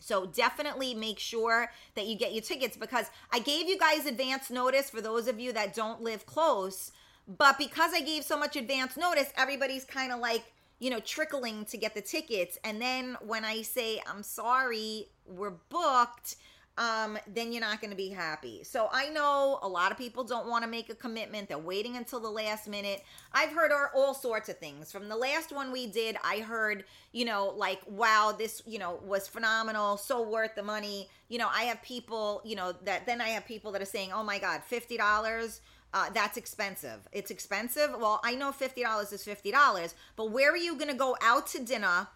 [0.00, 4.50] So definitely make sure that you get your tickets because I gave you guys advance
[4.50, 6.92] notice for those of you that don't live close.
[7.26, 11.64] But because I gave so much advance notice, everybody's kind of like, you know, trickling
[11.66, 12.58] to get the tickets.
[12.64, 16.36] And then when I say, I'm sorry, we're booked,
[16.76, 18.64] um, then you're not going to be happy.
[18.64, 21.48] So I know a lot of people don't want to make a commitment.
[21.48, 23.04] They're waiting until the last minute.
[23.32, 24.90] I've heard all sorts of things.
[24.90, 28.98] From the last one we did, I heard, you know, like, wow, this, you know,
[29.04, 31.08] was phenomenal, so worth the money.
[31.28, 34.10] You know, I have people, you know, that then I have people that are saying,
[34.12, 35.60] oh my God, $50.
[35.92, 37.06] Uh, that's expensive.
[37.12, 37.90] It's expensive.
[37.96, 41.62] Well, I know $50 is $50, but where are you going to go out to
[41.62, 42.08] dinner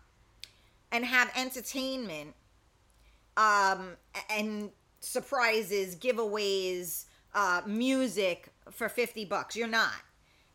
[0.90, 2.34] and have entertainment
[3.38, 3.96] um,
[4.28, 4.70] and
[5.00, 9.56] surprises, giveaways, uh, music for 50 bucks.
[9.56, 9.94] You're not.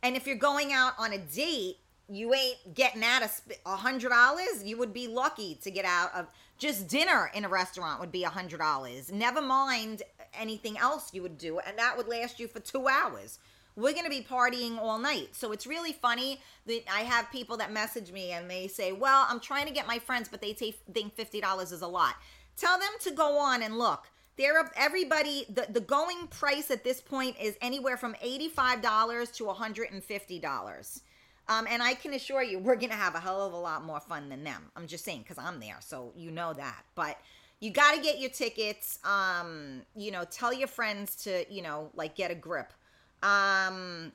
[0.03, 1.77] And if you're going out on a date,
[2.09, 3.31] you ain't getting out of
[3.65, 4.63] a hundred dollars.
[4.63, 6.27] You would be lucky to get out of
[6.57, 9.11] just dinner in a restaurant would be a hundred dollars.
[9.11, 10.03] Never mind
[10.37, 13.39] anything else you would do, and that would last you for two hours.
[13.75, 15.29] We're gonna be partying all night.
[15.31, 19.25] So it's really funny that I have people that message me and they say, Well,
[19.27, 22.15] I'm trying to get my friends, but they think fifty dollars is a lot.
[22.57, 24.09] Tell them to go on and look.
[24.37, 25.45] There, everybody.
[25.49, 29.55] The the going price at this point is anywhere from eighty five dollars to one
[29.55, 31.01] hundred and fifty dollars.
[31.49, 33.99] Um, and I can assure you, we're gonna have a hell of a lot more
[33.99, 34.71] fun than them.
[34.75, 36.83] I'm just saying because I'm there, so you know that.
[36.95, 37.17] But
[37.59, 38.99] you got to get your tickets.
[39.05, 42.73] Um, you know, tell your friends to, you know, like get a grip.
[43.21, 44.11] Um,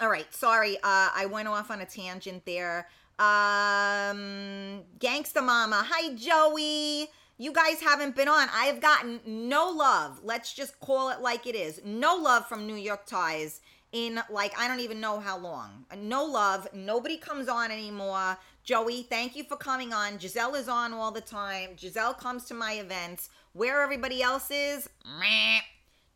[0.00, 2.88] all right, sorry, uh, I went off on a tangent there.
[3.20, 7.10] Um, Gangsta Mama, hi Joey.
[7.36, 8.48] You guys haven't been on.
[8.54, 10.20] I have gotten no love.
[10.22, 11.80] Let's just call it like it is.
[11.84, 13.60] No love from New York Ties
[13.90, 15.84] in like I don't even know how long.
[15.96, 16.68] No love.
[16.72, 18.38] Nobody comes on anymore.
[18.62, 20.18] Joey, thank you for coming on.
[20.18, 21.70] Giselle is on all the time.
[21.76, 23.30] Giselle comes to my events.
[23.52, 25.60] Where everybody else is, meh,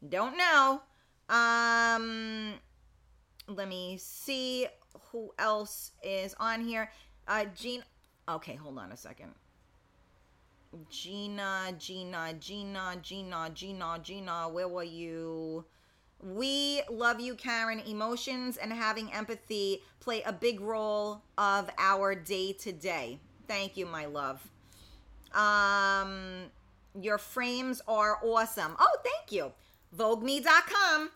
[0.08, 0.82] don't know.
[1.28, 2.54] Um,
[3.46, 4.66] let me see
[5.12, 6.90] who else is on here.
[7.26, 7.84] Uh, Jean.
[8.28, 9.34] Okay, hold on a second.
[10.90, 15.64] Gina, Gina, Gina, Gina, Gina, Gina, where were you?
[16.22, 17.80] We love you, Karen.
[17.80, 23.20] Emotions and having empathy play a big role of our day to day.
[23.46, 24.46] Thank you, my love.
[25.32, 26.50] Um,
[27.00, 28.76] your frames are awesome.
[28.78, 29.52] Oh, thank you.
[29.96, 31.10] VoogueMe.com.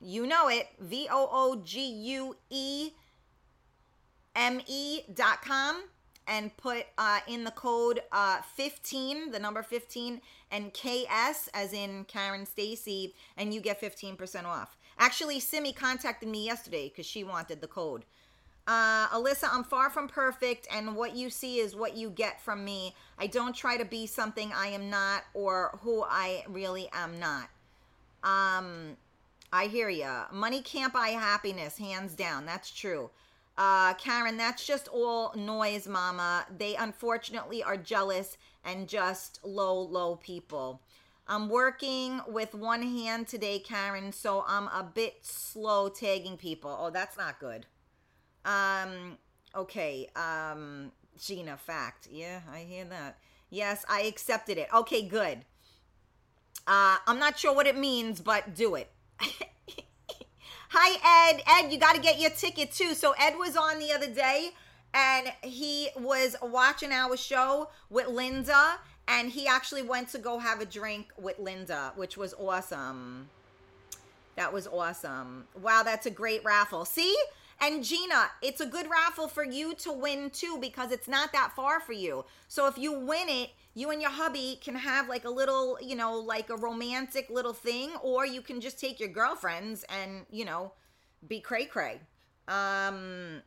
[0.00, 0.68] You know it.
[0.80, 2.90] V O O G U E
[4.34, 5.84] M E.com
[6.26, 10.20] and put uh, in the code uh, 15, the number 15,
[10.50, 14.76] and KS, as in Karen Stacy, and you get 15% off.
[14.98, 18.04] Actually, Simi contacted me yesterday because she wanted the code.
[18.66, 22.64] Uh, Alyssa, I'm far from perfect, and what you see is what you get from
[22.64, 22.94] me.
[23.18, 27.48] I don't try to be something I am not or who I really am not.
[28.22, 28.96] Um,
[29.52, 30.26] I hear ya.
[30.32, 32.46] Money can't buy happiness, hands down.
[32.46, 33.10] That's true.
[33.56, 36.46] Uh, Karen, that's just all noise, mama.
[36.56, 40.82] They unfortunately are jealous and just low, low people.
[41.28, 46.76] I'm working with one hand today, Karen, so I'm a bit slow tagging people.
[46.78, 47.66] Oh, that's not good.
[48.44, 49.18] Um,
[49.54, 50.08] okay.
[50.16, 52.08] Um, Gina, fact.
[52.10, 53.18] Yeah, I hear that.
[53.50, 54.68] Yes, I accepted it.
[54.74, 55.44] Okay, good.
[56.66, 58.90] Uh, I'm not sure what it means, but do it.
[60.74, 61.42] Hi, Ed.
[61.46, 62.94] Ed, you got to get your ticket too.
[62.94, 64.52] So, Ed was on the other day
[64.94, 70.62] and he was watching our show with Linda and he actually went to go have
[70.62, 73.28] a drink with Linda, which was awesome.
[74.36, 75.44] That was awesome.
[75.60, 76.86] Wow, that's a great raffle.
[76.86, 77.14] See?
[77.60, 81.52] And Gina, it's a good raffle for you to win too because it's not that
[81.54, 82.24] far for you.
[82.48, 85.96] So if you win it, you and your hubby can have like a little, you
[85.96, 90.44] know, like a romantic little thing, or you can just take your girlfriends and, you
[90.44, 90.72] know,
[91.26, 92.00] be cray cray.
[92.48, 93.42] Um,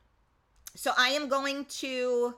[0.76, 2.36] so I am going to,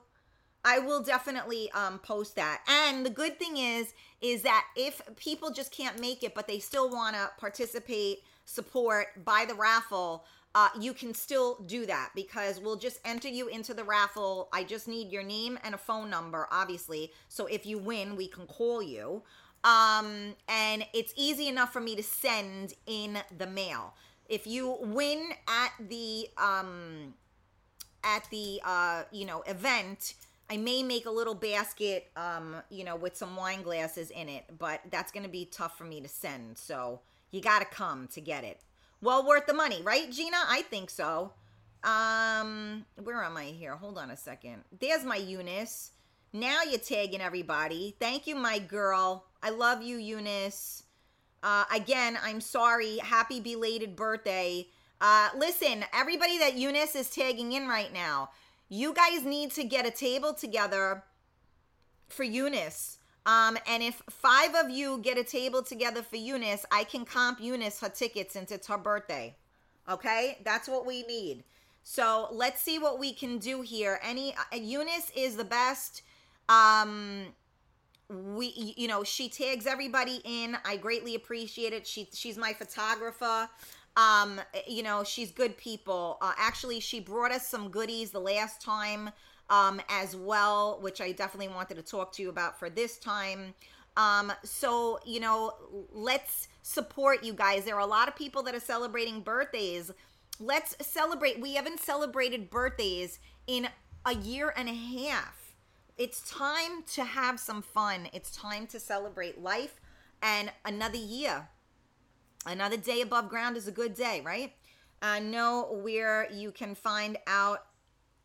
[0.65, 2.61] I will definitely um, post that.
[2.67, 6.59] And the good thing is, is that if people just can't make it, but they
[6.59, 10.25] still want to participate, support, buy the raffle,
[10.57, 14.49] uh, you can still do that because we'll just enter you into the raffle.
[14.51, 17.11] I just need your name and a phone number, obviously.
[17.29, 19.21] So if you win, we can call you.
[19.63, 23.93] Um, and it's easy enough for me to send in the mail.
[24.29, 27.13] If you win at the um,
[28.03, 30.15] at the uh, you know event,
[30.49, 34.45] I may make a little basket, um, you know, with some wine glasses in it,
[34.57, 36.57] but that's going to be tough for me to send.
[36.57, 38.59] So you got to come to get it
[39.01, 40.37] well worth the money, right, Gina?
[40.47, 41.33] I think so.
[41.83, 43.75] Um, where am I here?
[43.75, 44.63] Hold on a second.
[44.79, 45.91] There's my Eunice.
[46.33, 47.95] Now you're tagging everybody.
[47.99, 49.25] Thank you, my girl.
[49.41, 50.83] I love you, Eunice.
[51.43, 52.97] Uh, again, I'm sorry.
[52.97, 54.67] Happy belated birthday.
[54.99, 58.31] Uh, listen, everybody that Eunice is tagging in right now,
[58.67, 61.03] you guys need to get a table together
[62.09, 62.96] for Eunice.
[63.27, 67.41] Um, and if five of you get a table together for Eunice, I can comp
[67.41, 69.35] Eunice her tickets since it's her birthday.
[69.89, 71.43] Okay, that's what we need.
[71.83, 73.99] So let's see what we can do here.
[74.01, 76.03] Any uh, Eunice is the best.
[76.47, 77.27] Um,
[78.09, 80.57] we you know she tags everybody in.
[80.63, 81.85] I greatly appreciate it.
[81.85, 83.49] She she's my photographer.
[83.97, 86.17] Um, you know she's good people.
[86.21, 89.09] Uh, actually, she brought us some goodies the last time
[89.49, 93.53] um, as well, which I definitely wanted to talk to you about for this time.
[93.95, 95.53] Um, so, you know,
[95.91, 97.65] let's support you guys.
[97.65, 99.91] There are a lot of people that are celebrating birthdays.
[100.39, 101.41] Let's celebrate.
[101.41, 103.69] We haven't celebrated birthdays in
[104.05, 105.55] a year and a half.
[105.97, 108.07] It's time to have some fun.
[108.13, 109.79] It's time to celebrate life
[110.21, 111.49] and another year.
[112.45, 114.53] Another day above ground is a good day, right?
[115.01, 117.65] I know where you can find out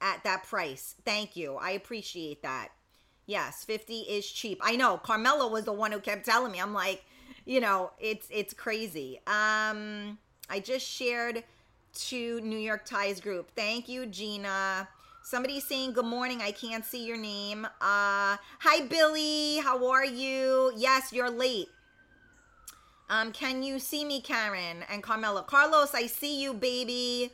[0.02, 0.96] at that price.
[1.06, 1.54] Thank you.
[1.54, 2.68] I appreciate that.
[3.26, 4.60] Yes, 50 is cheap.
[4.62, 4.98] I know.
[4.98, 6.60] Carmela was the one who kept telling me.
[6.60, 7.04] I'm like,
[7.46, 9.20] you know, it's it's crazy.
[9.26, 10.18] Um
[10.50, 11.44] I just shared
[12.08, 13.52] to New York Ties group.
[13.54, 14.88] Thank you, Gina.
[15.22, 16.42] Somebody's saying good morning.
[16.42, 17.64] I can't see your name.
[17.64, 19.58] Uh hi Billy.
[19.58, 20.72] How are you?
[20.76, 21.68] Yes, you're late.
[23.08, 25.42] Um, can you see me, Karen and Carmela?
[25.42, 27.32] Carlos, I see you, baby.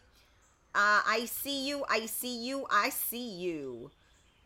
[0.79, 1.85] Uh, I see you.
[1.91, 2.64] I see you.
[2.70, 3.91] I see you.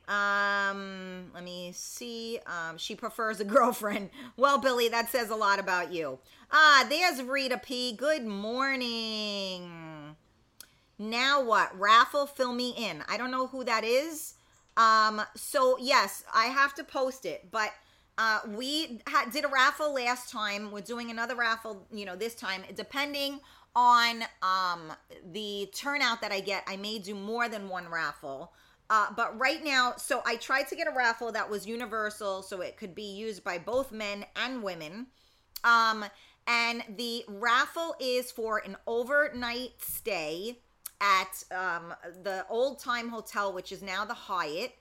[0.08, 2.38] Um, let me see.
[2.46, 4.08] Um, she prefers a girlfriend.
[4.38, 6.20] Well, Billy, that says a lot about you.
[6.50, 7.92] Ah, there's Rita P.
[7.92, 10.16] Good morning.
[10.98, 11.78] Now what?
[11.78, 13.04] Raffle, fill me in.
[13.08, 14.32] I don't know who that is.
[14.78, 17.72] Um, so yes, I have to post it, but
[18.16, 20.70] uh, we ha- did a raffle last time.
[20.70, 23.40] We're doing another raffle, you know, this time, depending
[23.74, 24.92] on um,
[25.32, 28.52] the turnout that I get, I may do more than one raffle.
[28.90, 32.60] Uh, but right now, so I tried to get a raffle that was universal, so
[32.60, 35.06] it could be used by both men and women.
[35.64, 36.04] Um,
[36.46, 40.58] and the raffle is for an overnight stay
[41.00, 44.72] at um, the old time hotel, which is now the Hyatt.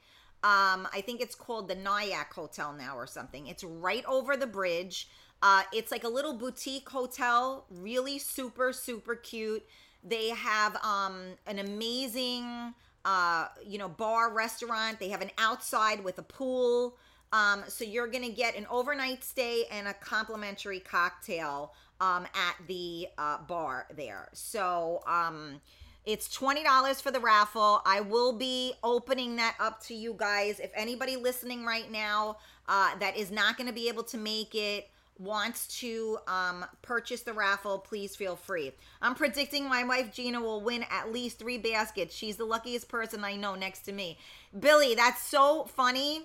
[0.44, 3.46] Um, I think it's called the Nyack Hotel now or something.
[3.46, 5.08] It's right over the bridge.
[5.42, 9.66] Uh, it's like a little boutique hotel, really super, super cute.
[10.04, 12.74] They have um, an amazing,
[13.06, 15.00] uh, you know, bar restaurant.
[15.00, 16.98] They have an outside with a pool.
[17.34, 22.56] Um, so you're going to get an overnight stay and a complimentary cocktail um, at
[22.68, 24.28] the uh, bar there.
[24.34, 25.62] So um,
[26.06, 27.82] it's $20 for the raffle.
[27.86, 30.60] I will be opening that up to you guys.
[30.60, 32.38] If anybody listening right now
[32.68, 37.22] uh, that is not going to be able to make it, wants to um, purchase
[37.22, 38.72] the raffle, please feel free.
[39.02, 42.16] I'm predicting my wife Gina will win at least three baskets.
[42.16, 44.18] She's the luckiest person I know next to me.
[44.58, 46.24] Billy, that's so funny.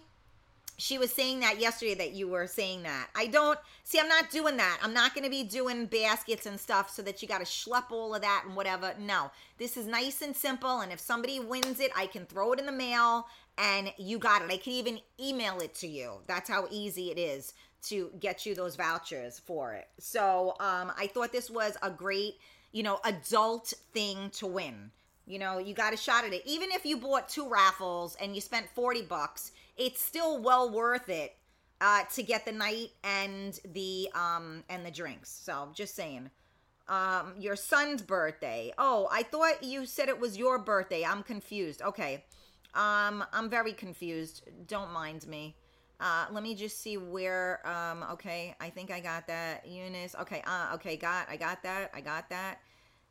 [0.79, 3.09] She was saying that yesterday that you were saying that.
[3.15, 4.79] I don't see, I'm not doing that.
[4.83, 7.91] I'm not going to be doing baskets and stuff so that you got to schlep
[7.91, 8.95] all of that and whatever.
[8.99, 10.81] No, this is nice and simple.
[10.81, 13.27] And if somebody wins it, I can throw it in the mail
[13.57, 14.51] and you got it.
[14.51, 16.19] I can even email it to you.
[16.27, 17.55] That's how easy it is
[17.85, 19.89] to get you those vouchers for it.
[19.99, 22.35] So um, I thought this was a great,
[22.73, 24.91] you know, adult thing to win.
[25.27, 26.43] You know, you got a shot at it.
[26.47, 31.09] Even if you bought two raffles and you spent 40 bucks, it's still well worth
[31.09, 31.37] it
[31.81, 35.31] uh, to get the night and the um and the drinks.
[35.31, 36.31] So just saying.
[36.89, 38.73] Um, your son's birthday.
[38.79, 41.05] Oh, I thought you said it was your birthday.
[41.05, 41.83] I'm confused.
[41.83, 42.25] Okay.
[42.75, 44.45] Um, I'm very confused.
[44.69, 45.57] Don't mind me.
[45.99, 47.67] Uh, let me just see where.
[47.67, 49.67] Um, okay, I think I got that.
[49.67, 50.15] Eunice.
[50.21, 50.43] Okay.
[50.47, 50.97] Uh, okay.
[50.97, 51.29] Got.
[51.29, 51.91] I got that.
[51.95, 52.59] I got that.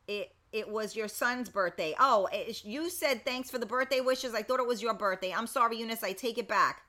[0.08, 0.32] It.
[0.52, 1.96] It was your son's birthday.
[2.00, 4.34] Oh, it, you said thanks for the birthday wishes.
[4.34, 5.34] I thought it was your birthday.
[5.34, 6.04] I'm sorry, Eunice.
[6.04, 6.84] I take it back.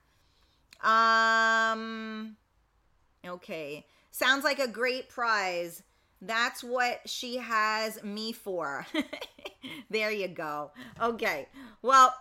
[0.82, 2.36] Um.
[3.26, 3.86] Okay.
[4.12, 5.82] Sounds like a great prize.
[6.22, 8.86] That's what she has me for.
[9.90, 10.70] there you go.
[11.02, 11.48] Okay.
[11.82, 12.14] Well,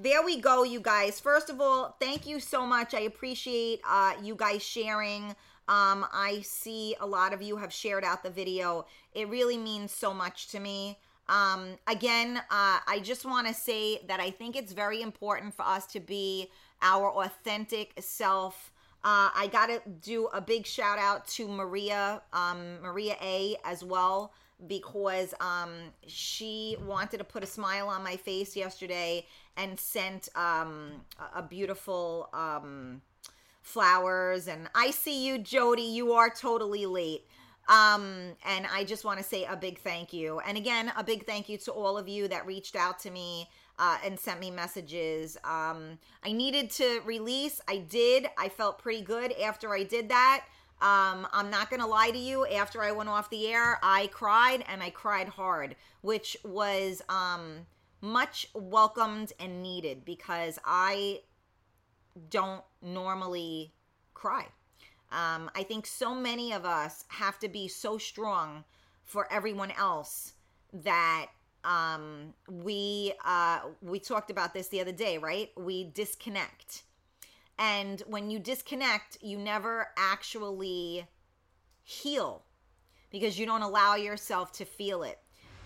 [0.00, 1.18] there we go, you guys.
[1.18, 2.94] First of all, thank you so much.
[2.94, 5.34] I appreciate uh, you guys sharing.
[5.66, 8.86] Um, I see a lot of you have shared out the video.
[9.12, 10.98] It really means so much to me.
[11.28, 15.62] Um, again, uh, I just want to say that I think it's very important for
[15.62, 16.48] us to be
[16.80, 18.72] our authentic self.
[19.02, 23.82] Uh, I got to do a big shout out to Maria, um, Maria A as
[23.82, 24.32] well
[24.66, 25.70] because um,
[26.06, 29.24] she wanted to put a smile on my face yesterday
[29.58, 30.92] and sent um,
[31.34, 33.02] a beautiful um,
[33.60, 34.48] flowers.
[34.48, 35.82] And I see you, Jody.
[35.82, 37.26] You are totally late.
[37.68, 40.40] Um, and I just want to say a big thank you.
[40.40, 43.50] And again, a big thank you to all of you that reached out to me
[43.78, 45.36] uh, and sent me messages.
[45.44, 47.60] Um, I needed to release.
[47.68, 48.26] I did.
[48.38, 50.44] I felt pretty good after I did that.
[50.80, 52.46] Um, I'm not going to lie to you.
[52.46, 57.66] After I went off the air, I cried and I cried hard, which was um,
[58.00, 61.20] much welcomed and needed because I
[62.30, 63.72] don't normally
[64.14, 64.46] cry.
[65.10, 68.64] Um, I think so many of us have to be so strong
[69.04, 70.34] for everyone else
[70.72, 71.28] that
[71.64, 75.50] um, we uh, we talked about this the other day, right?
[75.56, 76.82] We disconnect
[77.58, 81.06] and when you disconnect, you never actually
[81.82, 82.44] heal
[83.10, 85.18] because you don't allow yourself to feel it.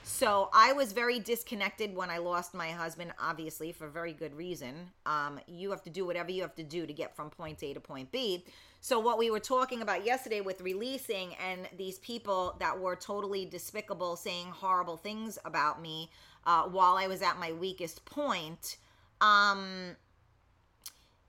[0.05, 4.91] So I was very disconnected when I lost my husband, obviously, for very good reason.
[5.07, 7.73] Um, you have to do whatever you have to do to get from point A
[7.73, 8.45] to point B.
[8.81, 13.47] So, what we were talking about yesterday with releasing and these people that were totally
[13.47, 16.11] despicable saying horrible things about me
[16.47, 18.79] uh, while I was at my weakest point,
[19.21, 19.97] um,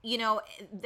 [0.01, 0.41] you know,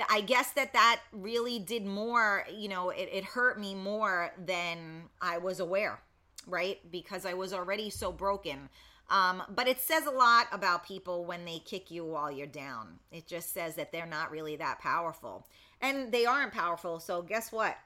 [0.10, 5.04] I guess that that really did more, you know, it, it hurt me more than
[5.22, 6.02] I was aware,
[6.48, 6.80] right?
[6.92, 8.70] Because I was already so broken.
[9.10, 13.00] Um, but it says a lot about people when they kick you while you're down.
[13.12, 15.48] It just says that they're not really that powerful.
[15.82, 17.00] And they aren't powerful.
[17.00, 17.78] So guess what?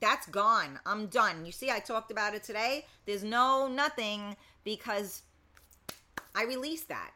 [0.00, 0.80] That's gone.
[0.86, 1.44] I'm done.
[1.44, 2.86] You see, I talked about it today.
[3.04, 5.22] There's no nothing because
[6.34, 7.10] I released that.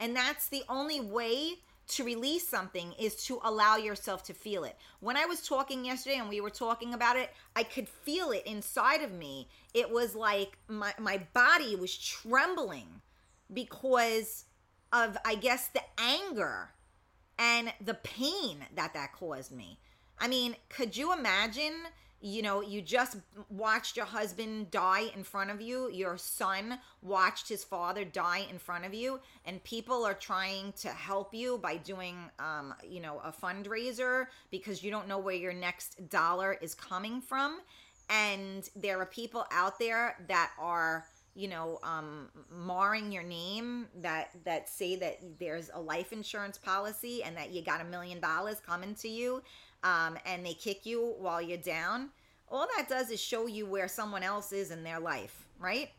[0.00, 1.58] And that's the only way
[1.88, 4.76] to release something is to allow yourself to feel it.
[5.00, 8.46] When I was talking yesterday and we were talking about it, I could feel it
[8.46, 9.48] inside of me.
[9.74, 13.02] It was like my, my body was trembling
[13.52, 14.44] because
[14.92, 16.70] of, I guess, the anger
[17.38, 19.78] and the pain that that caused me.
[20.18, 21.74] I mean, could you imagine
[22.22, 23.16] you know, you just
[23.50, 28.58] watched your husband die in front of you, your son watched his father die in
[28.58, 33.20] front of you, and people are trying to help you by doing, um, you know,
[33.24, 37.58] a fundraiser because you don't know where your next dollar is coming from.
[38.08, 44.30] And there are people out there that are you know um marring your name that
[44.44, 48.60] that say that there's a life insurance policy and that you got a million dollars
[48.60, 49.42] coming to you
[49.84, 52.10] um, and they kick you while you're down,
[52.48, 55.90] all that does is show you where someone else is in their life, right?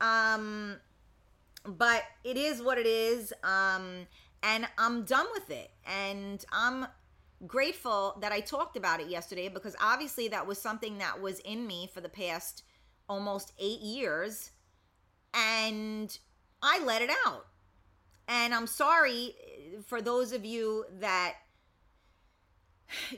[0.00, 0.76] Um,
[1.64, 3.32] but it is what it is.
[3.42, 4.06] Um,
[4.42, 5.70] and I'm done with it.
[5.86, 6.86] And I'm
[7.46, 11.66] grateful that I talked about it yesterday because obviously that was something that was in
[11.66, 12.62] me for the past
[13.08, 14.50] almost eight years.
[15.34, 16.16] And
[16.62, 17.46] I let it out.
[18.28, 19.34] And I'm sorry
[19.86, 21.34] for those of you that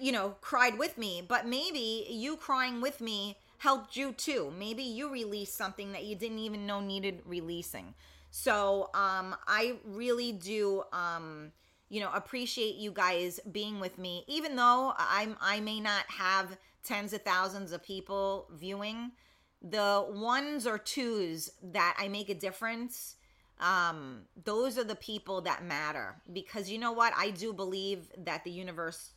[0.01, 4.53] you know, cried with me, but maybe you crying with me helped you too.
[4.59, 7.95] Maybe you released something that you didn't even know needed releasing.
[8.31, 11.53] So, um, I really do, um,
[11.89, 16.57] you know, appreciate you guys being with me, even though I'm, I may not have
[16.83, 19.13] tens of thousands of people viewing.
[19.61, 23.15] The ones or twos that I make a difference,
[23.61, 26.17] um, those are the people that matter.
[26.33, 27.13] Because you know what?
[27.17, 29.13] I do believe that the universe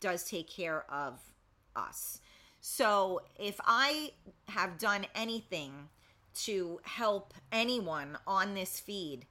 [0.00, 1.20] does take care of
[1.76, 2.20] us.
[2.60, 4.12] So if I
[4.48, 5.88] have done anything
[6.42, 9.26] to help anyone on this feed,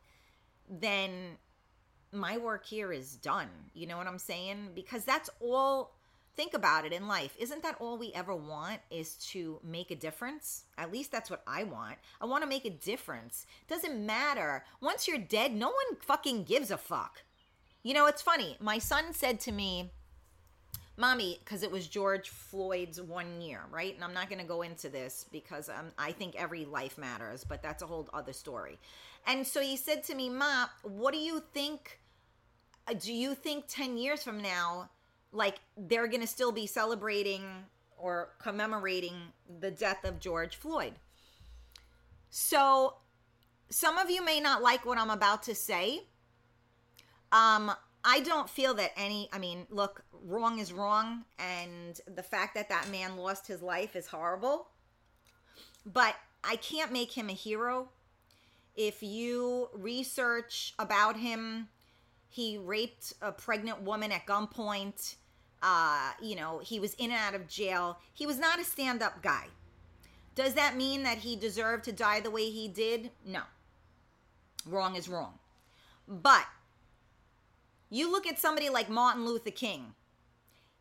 [0.70, 1.38] then
[2.12, 3.50] my work here is done.
[3.74, 4.70] You know what I'm saying?
[4.74, 5.96] Because that's all
[6.36, 7.36] think about it in life.
[7.38, 10.64] Isn't that all we ever want is to make a difference?
[10.78, 11.98] At least that's what I want.
[12.22, 13.46] I want to make a difference.
[13.68, 14.64] Doesn't matter.
[14.80, 17.24] Once you're dead, no one fucking gives a fuck.
[17.84, 18.58] You know, it's funny.
[18.60, 19.92] My son said to me,
[21.00, 23.96] mommy because it was george floyd's one year right?
[23.96, 27.44] And i'm not going to go into this because um, i think every life matters
[27.44, 28.78] but that's a whole other story.
[29.26, 32.00] And so he said to me ma what do you think
[32.88, 34.90] uh, do you think 10 years from now
[35.32, 37.44] like they're going to still be celebrating
[37.98, 39.16] or commemorating
[39.60, 40.94] the death of george floyd?
[42.30, 42.96] So
[43.70, 46.04] some of you may not like what i'm about to say.
[47.32, 47.72] Um
[48.04, 51.26] I don't feel that any, I mean, look, wrong is wrong.
[51.38, 54.68] And the fact that that man lost his life is horrible.
[55.86, 57.90] But I can't make him a hero.
[58.76, 61.68] If you research about him,
[62.30, 65.16] he raped a pregnant woman at gunpoint.
[65.62, 68.00] Uh, you know, he was in and out of jail.
[68.14, 69.48] He was not a stand up guy.
[70.36, 73.12] Does that mean that he deserved to die the way he did?
[73.26, 73.42] No.
[74.66, 75.34] Wrong is wrong.
[76.08, 76.46] But
[77.90, 79.94] you look at somebody like Martin Luther King,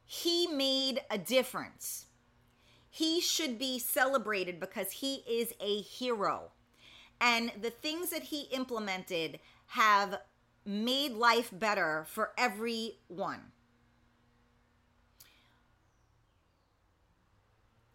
[0.05, 2.07] he made a difference.
[2.91, 6.53] He should be celebrated because he is a hero.
[7.21, 9.39] And the things that he implemented
[9.69, 10.19] have
[10.65, 13.53] made life better for everyone.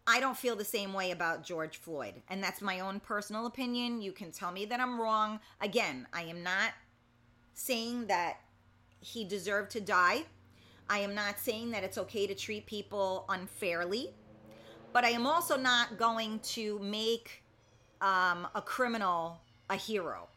[0.06, 2.22] I don't feel the same way about George Floyd.
[2.28, 4.02] And that's my own personal opinion.
[4.02, 5.40] You can tell me that I'm wrong.
[5.60, 6.72] Again, I am not
[7.54, 8.36] saying that
[9.04, 10.24] he deserved to die.
[10.88, 14.10] I am not saying that it's okay to treat people unfairly.
[14.92, 17.42] But I am also not going to make
[18.00, 20.28] um, a criminal a hero.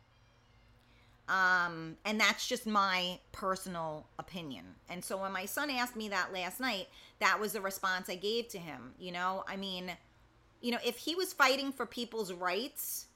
[1.30, 4.66] Um, and that's just my personal opinion.
[4.90, 6.88] And so when my son asked me that last night,
[7.20, 8.94] that was the response I gave to him.
[8.98, 9.92] You know, I mean,
[10.62, 13.08] you know, if he was fighting for people's rights,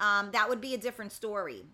[0.00, 1.64] um, that would be a different story.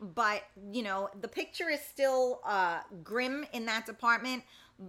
[0.00, 0.42] But,
[0.72, 4.44] you know, the picture is still uh, grim in that department.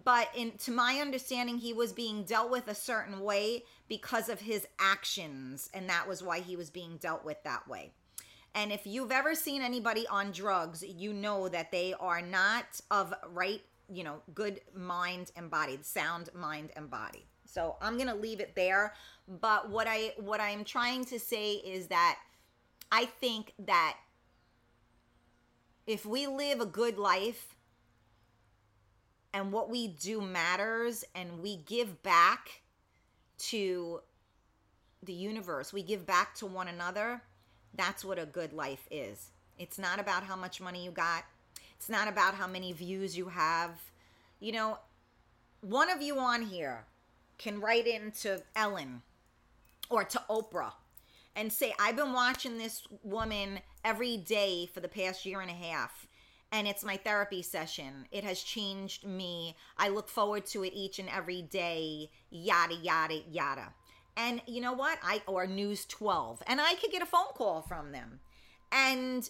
[0.06, 4.40] But in to my understanding, he was being dealt with a certain way because of
[4.40, 7.92] his actions, and that was why he was being dealt with that way.
[8.56, 13.14] And if you've ever seen anybody on drugs, you know that they are not of
[13.34, 17.26] right, you know, good mind and body, sound mind and body.
[17.46, 18.94] So I'm to leave it there,
[19.28, 22.18] but what I what I'm trying to say is that
[22.94, 23.98] I think that
[25.92, 27.54] if we live a good life
[29.34, 32.62] and what we do matters and we give back
[33.38, 34.00] to
[35.04, 37.22] the universe, we give back to one another,
[37.76, 39.32] that's what a good life is.
[39.60, 41.26] It's not about how much money you got.
[41.76, 43.72] It's not about how many views you have.
[44.40, 44.78] You know,
[45.60, 46.86] one of you on here
[47.38, 49.02] can write into Ellen
[49.90, 50.72] or to Oprah
[51.36, 55.54] and say, I've been watching this woman every day for the past year and a
[55.54, 56.08] half,
[56.52, 58.08] and it's my therapy session.
[58.12, 59.56] It has changed me.
[59.78, 63.74] I look forward to it each and every day, yada, yada, yada.
[64.18, 65.00] And you know what?
[65.02, 66.44] I or News 12.
[66.48, 68.20] And I could get a phone call from them.
[68.72, 69.30] And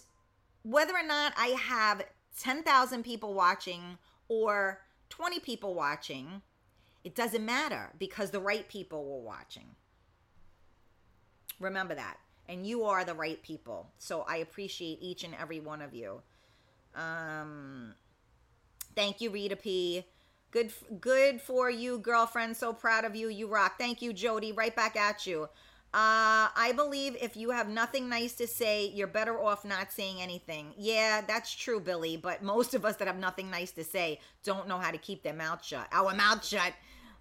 [0.62, 2.02] whether or not I have
[2.40, 3.98] 10,000 people watching
[4.28, 4.80] or
[5.10, 6.42] 20 people watching,
[7.04, 9.76] it doesn't matter because the right people were watching.
[11.62, 12.18] Remember that.
[12.48, 13.90] And you are the right people.
[13.98, 16.20] So I appreciate each and every one of you.
[16.94, 17.94] Um,
[18.94, 20.04] thank you, Rita P.
[20.50, 22.56] Good, good for you, girlfriend.
[22.56, 23.28] So proud of you.
[23.28, 23.78] You rock.
[23.78, 24.52] Thank you, Jody.
[24.52, 25.48] Right back at you.
[25.94, 30.22] Uh, I believe if you have nothing nice to say, you're better off not saying
[30.22, 30.72] anything.
[30.78, 32.16] Yeah, that's true, Billy.
[32.16, 35.22] But most of us that have nothing nice to say don't know how to keep
[35.22, 35.86] their mouth shut.
[35.92, 36.72] Our mouth shut.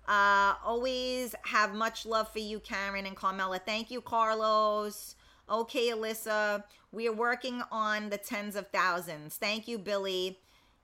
[0.07, 3.59] Uh, always have much love for you, Karen and Carmela.
[3.59, 5.15] Thank you, Carlos.
[5.49, 6.63] Okay, Alyssa.
[6.91, 9.37] We are working on the tens of thousands.
[9.37, 10.39] Thank you, Billy.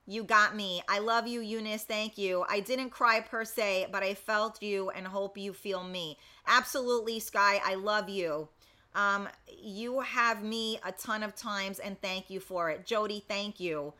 [0.06, 0.80] You got me.
[0.88, 1.84] I love you, Eunice.
[1.84, 2.44] Thank you.
[2.48, 6.16] I didn't cry per se, but I felt you and hope you feel me.
[6.46, 7.60] Absolutely, Sky.
[7.62, 8.48] I love you.
[8.94, 9.28] Um,
[9.62, 12.86] you have me a ton of times, and thank you for it.
[12.86, 13.92] Jody, thank you.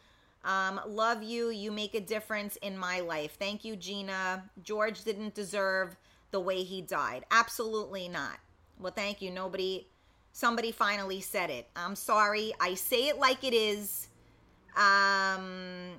[0.45, 1.51] Um, love you.
[1.51, 3.37] You make a difference in my life.
[3.39, 4.45] Thank you, Gina.
[4.63, 5.97] George didn't deserve
[6.31, 7.25] the way he died.
[7.31, 8.39] Absolutely not.
[8.79, 9.31] Well, thank you.
[9.31, 9.89] Nobody,
[10.33, 11.69] somebody finally said it.
[11.75, 12.53] I'm sorry.
[12.61, 14.09] I say it like it is.
[14.77, 15.95] Um,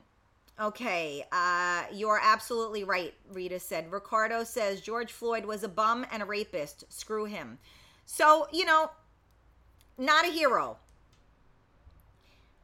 [0.60, 1.26] okay.
[1.32, 3.92] Uh, you're absolutely right, Rita said.
[3.92, 6.86] Ricardo says George Floyd was a bum and a rapist.
[6.90, 7.60] Screw him.
[8.06, 8.90] So, you know,
[9.98, 10.78] not a hero.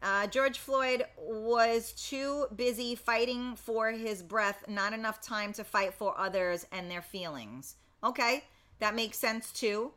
[0.05, 5.95] Uh, George Floyd was too busy fighting for his breath, not enough time to fight
[5.95, 7.75] for others and their feelings.
[8.03, 8.43] Okay,
[8.77, 9.91] that makes sense too.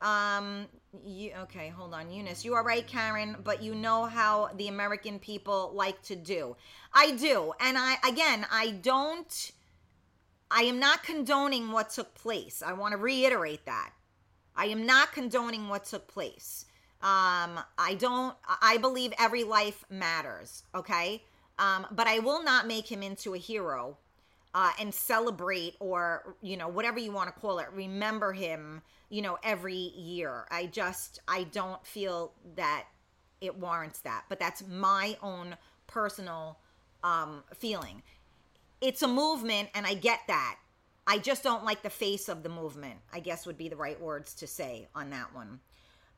[0.00, 0.66] Um,
[1.04, 1.70] you okay?
[1.70, 2.44] Hold on, Eunice.
[2.44, 3.34] You are right, Karen.
[3.42, 6.54] But you know how the American people like to do.
[6.94, 9.50] I do, and I again, I don't.
[10.52, 12.62] I am not condoning what took place.
[12.64, 13.90] I want to reiterate that.
[14.54, 16.66] I am not condoning what took place.
[17.02, 18.36] Um, I don't.
[18.60, 20.62] I believe every life matters.
[20.74, 21.22] Okay.
[21.58, 23.98] Um, but I will not make him into a hero
[24.54, 29.22] uh, and celebrate or you know whatever you want to call it remember him you
[29.22, 32.84] know every year i just i don't feel that
[33.40, 36.58] it warrants that but that's my own personal
[37.02, 38.02] um feeling
[38.80, 40.56] it's a movement and i get that
[41.06, 44.00] i just don't like the face of the movement i guess would be the right
[44.00, 45.60] words to say on that one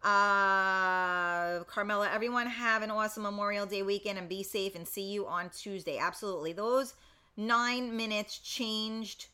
[0.05, 5.27] uh carmela everyone have an awesome memorial day weekend and be safe and see you
[5.27, 6.95] on tuesday absolutely those
[7.37, 9.29] nine minutes changed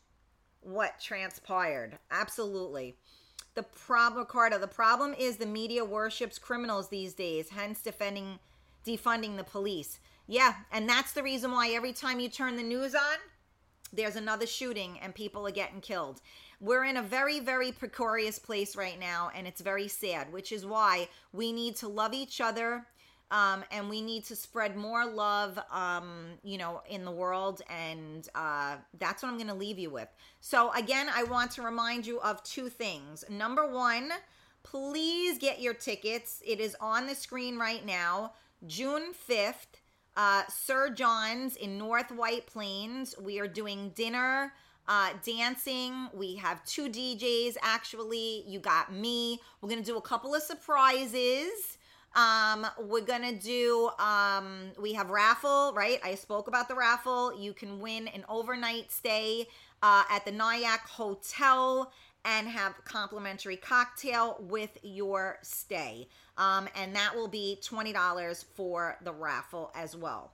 [0.61, 1.97] what transpired.
[2.09, 2.95] Absolutely.
[3.55, 8.39] The problem, Carter, the problem is the media worships criminals these days, hence defending,
[8.85, 9.99] defunding the police.
[10.27, 13.17] Yeah, and that's the reason why every time you turn the news on,
[13.91, 16.21] there's another shooting and people are getting killed.
[16.61, 20.65] We're in a very, very precarious place right now, and it's very sad, which is
[20.65, 22.87] why we need to love each other
[23.31, 27.61] Um, and we need to spread more love, um, you know, in the world.
[27.69, 30.09] And uh, that's what I'm going to leave you with.
[30.41, 33.23] So, again, I want to remind you of two things.
[33.29, 34.11] Number one,
[34.63, 36.41] please get your tickets.
[36.45, 38.33] It is on the screen right now.
[38.67, 39.79] June 5th,
[40.17, 43.15] uh, Sir John's in North White Plains.
[43.19, 44.53] We are doing dinner
[44.87, 46.07] uh, dancing.
[46.13, 48.43] We have two DJs actually.
[48.47, 49.39] You got me.
[49.61, 51.77] We're gonna do a couple of surprises.
[52.13, 55.99] Um, we're gonna do um, we have raffle, right?
[56.03, 57.39] I spoke about the raffle.
[57.39, 59.47] You can win an overnight stay
[59.81, 61.91] uh, at the Nyack Hotel
[62.25, 66.07] and have complimentary cocktail with your stay.
[66.37, 70.31] Um, and that will be $20 for the raffle as well.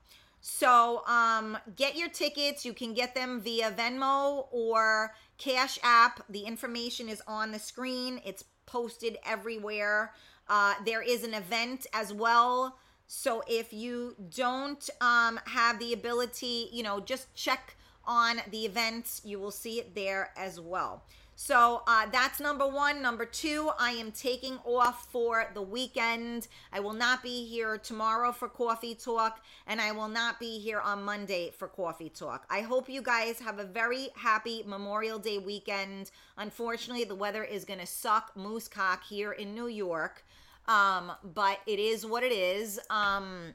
[0.49, 2.63] So um, get your tickets.
[2.63, 6.23] You can get them via Venmo or Cash App.
[6.29, 10.13] The information is on the screen, it's posted everywhere.
[10.47, 12.77] Uh, there is an event as well.
[13.07, 17.75] So if you don't um, have the ability, you know, just check
[18.05, 19.21] on the events.
[19.25, 21.03] You will see it there as well.
[21.39, 22.99] So uh, that's number one.
[22.99, 26.47] Number two, I am taking off for the weekend.
[26.73, 30.79] I will not be here tomorrow for Coffee Talk, and I will not be here
[30.79, 32.47] on Monday for Coffee Talk.
[32.49, 36.09] I hope you guys have a very happy Memorial Day weekend.
[36.37, 40.25] Unfortunately, the weather is going to suck moose cock here in New York,
[40.67, 42.79] um, but it is what it is.
[42.89, 43.53] Um,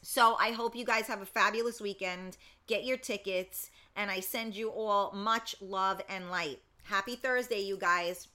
[0.00, 2.36] so I hope you guys have a fabulous weekend.
[2.68, 6.60] Get your tickets, and I send you all much love and light.
[6.90, 8.26] Happy Thursday, you guys.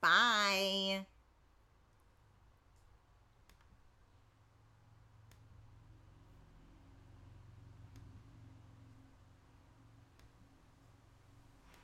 [0.00, 1.04] Bye.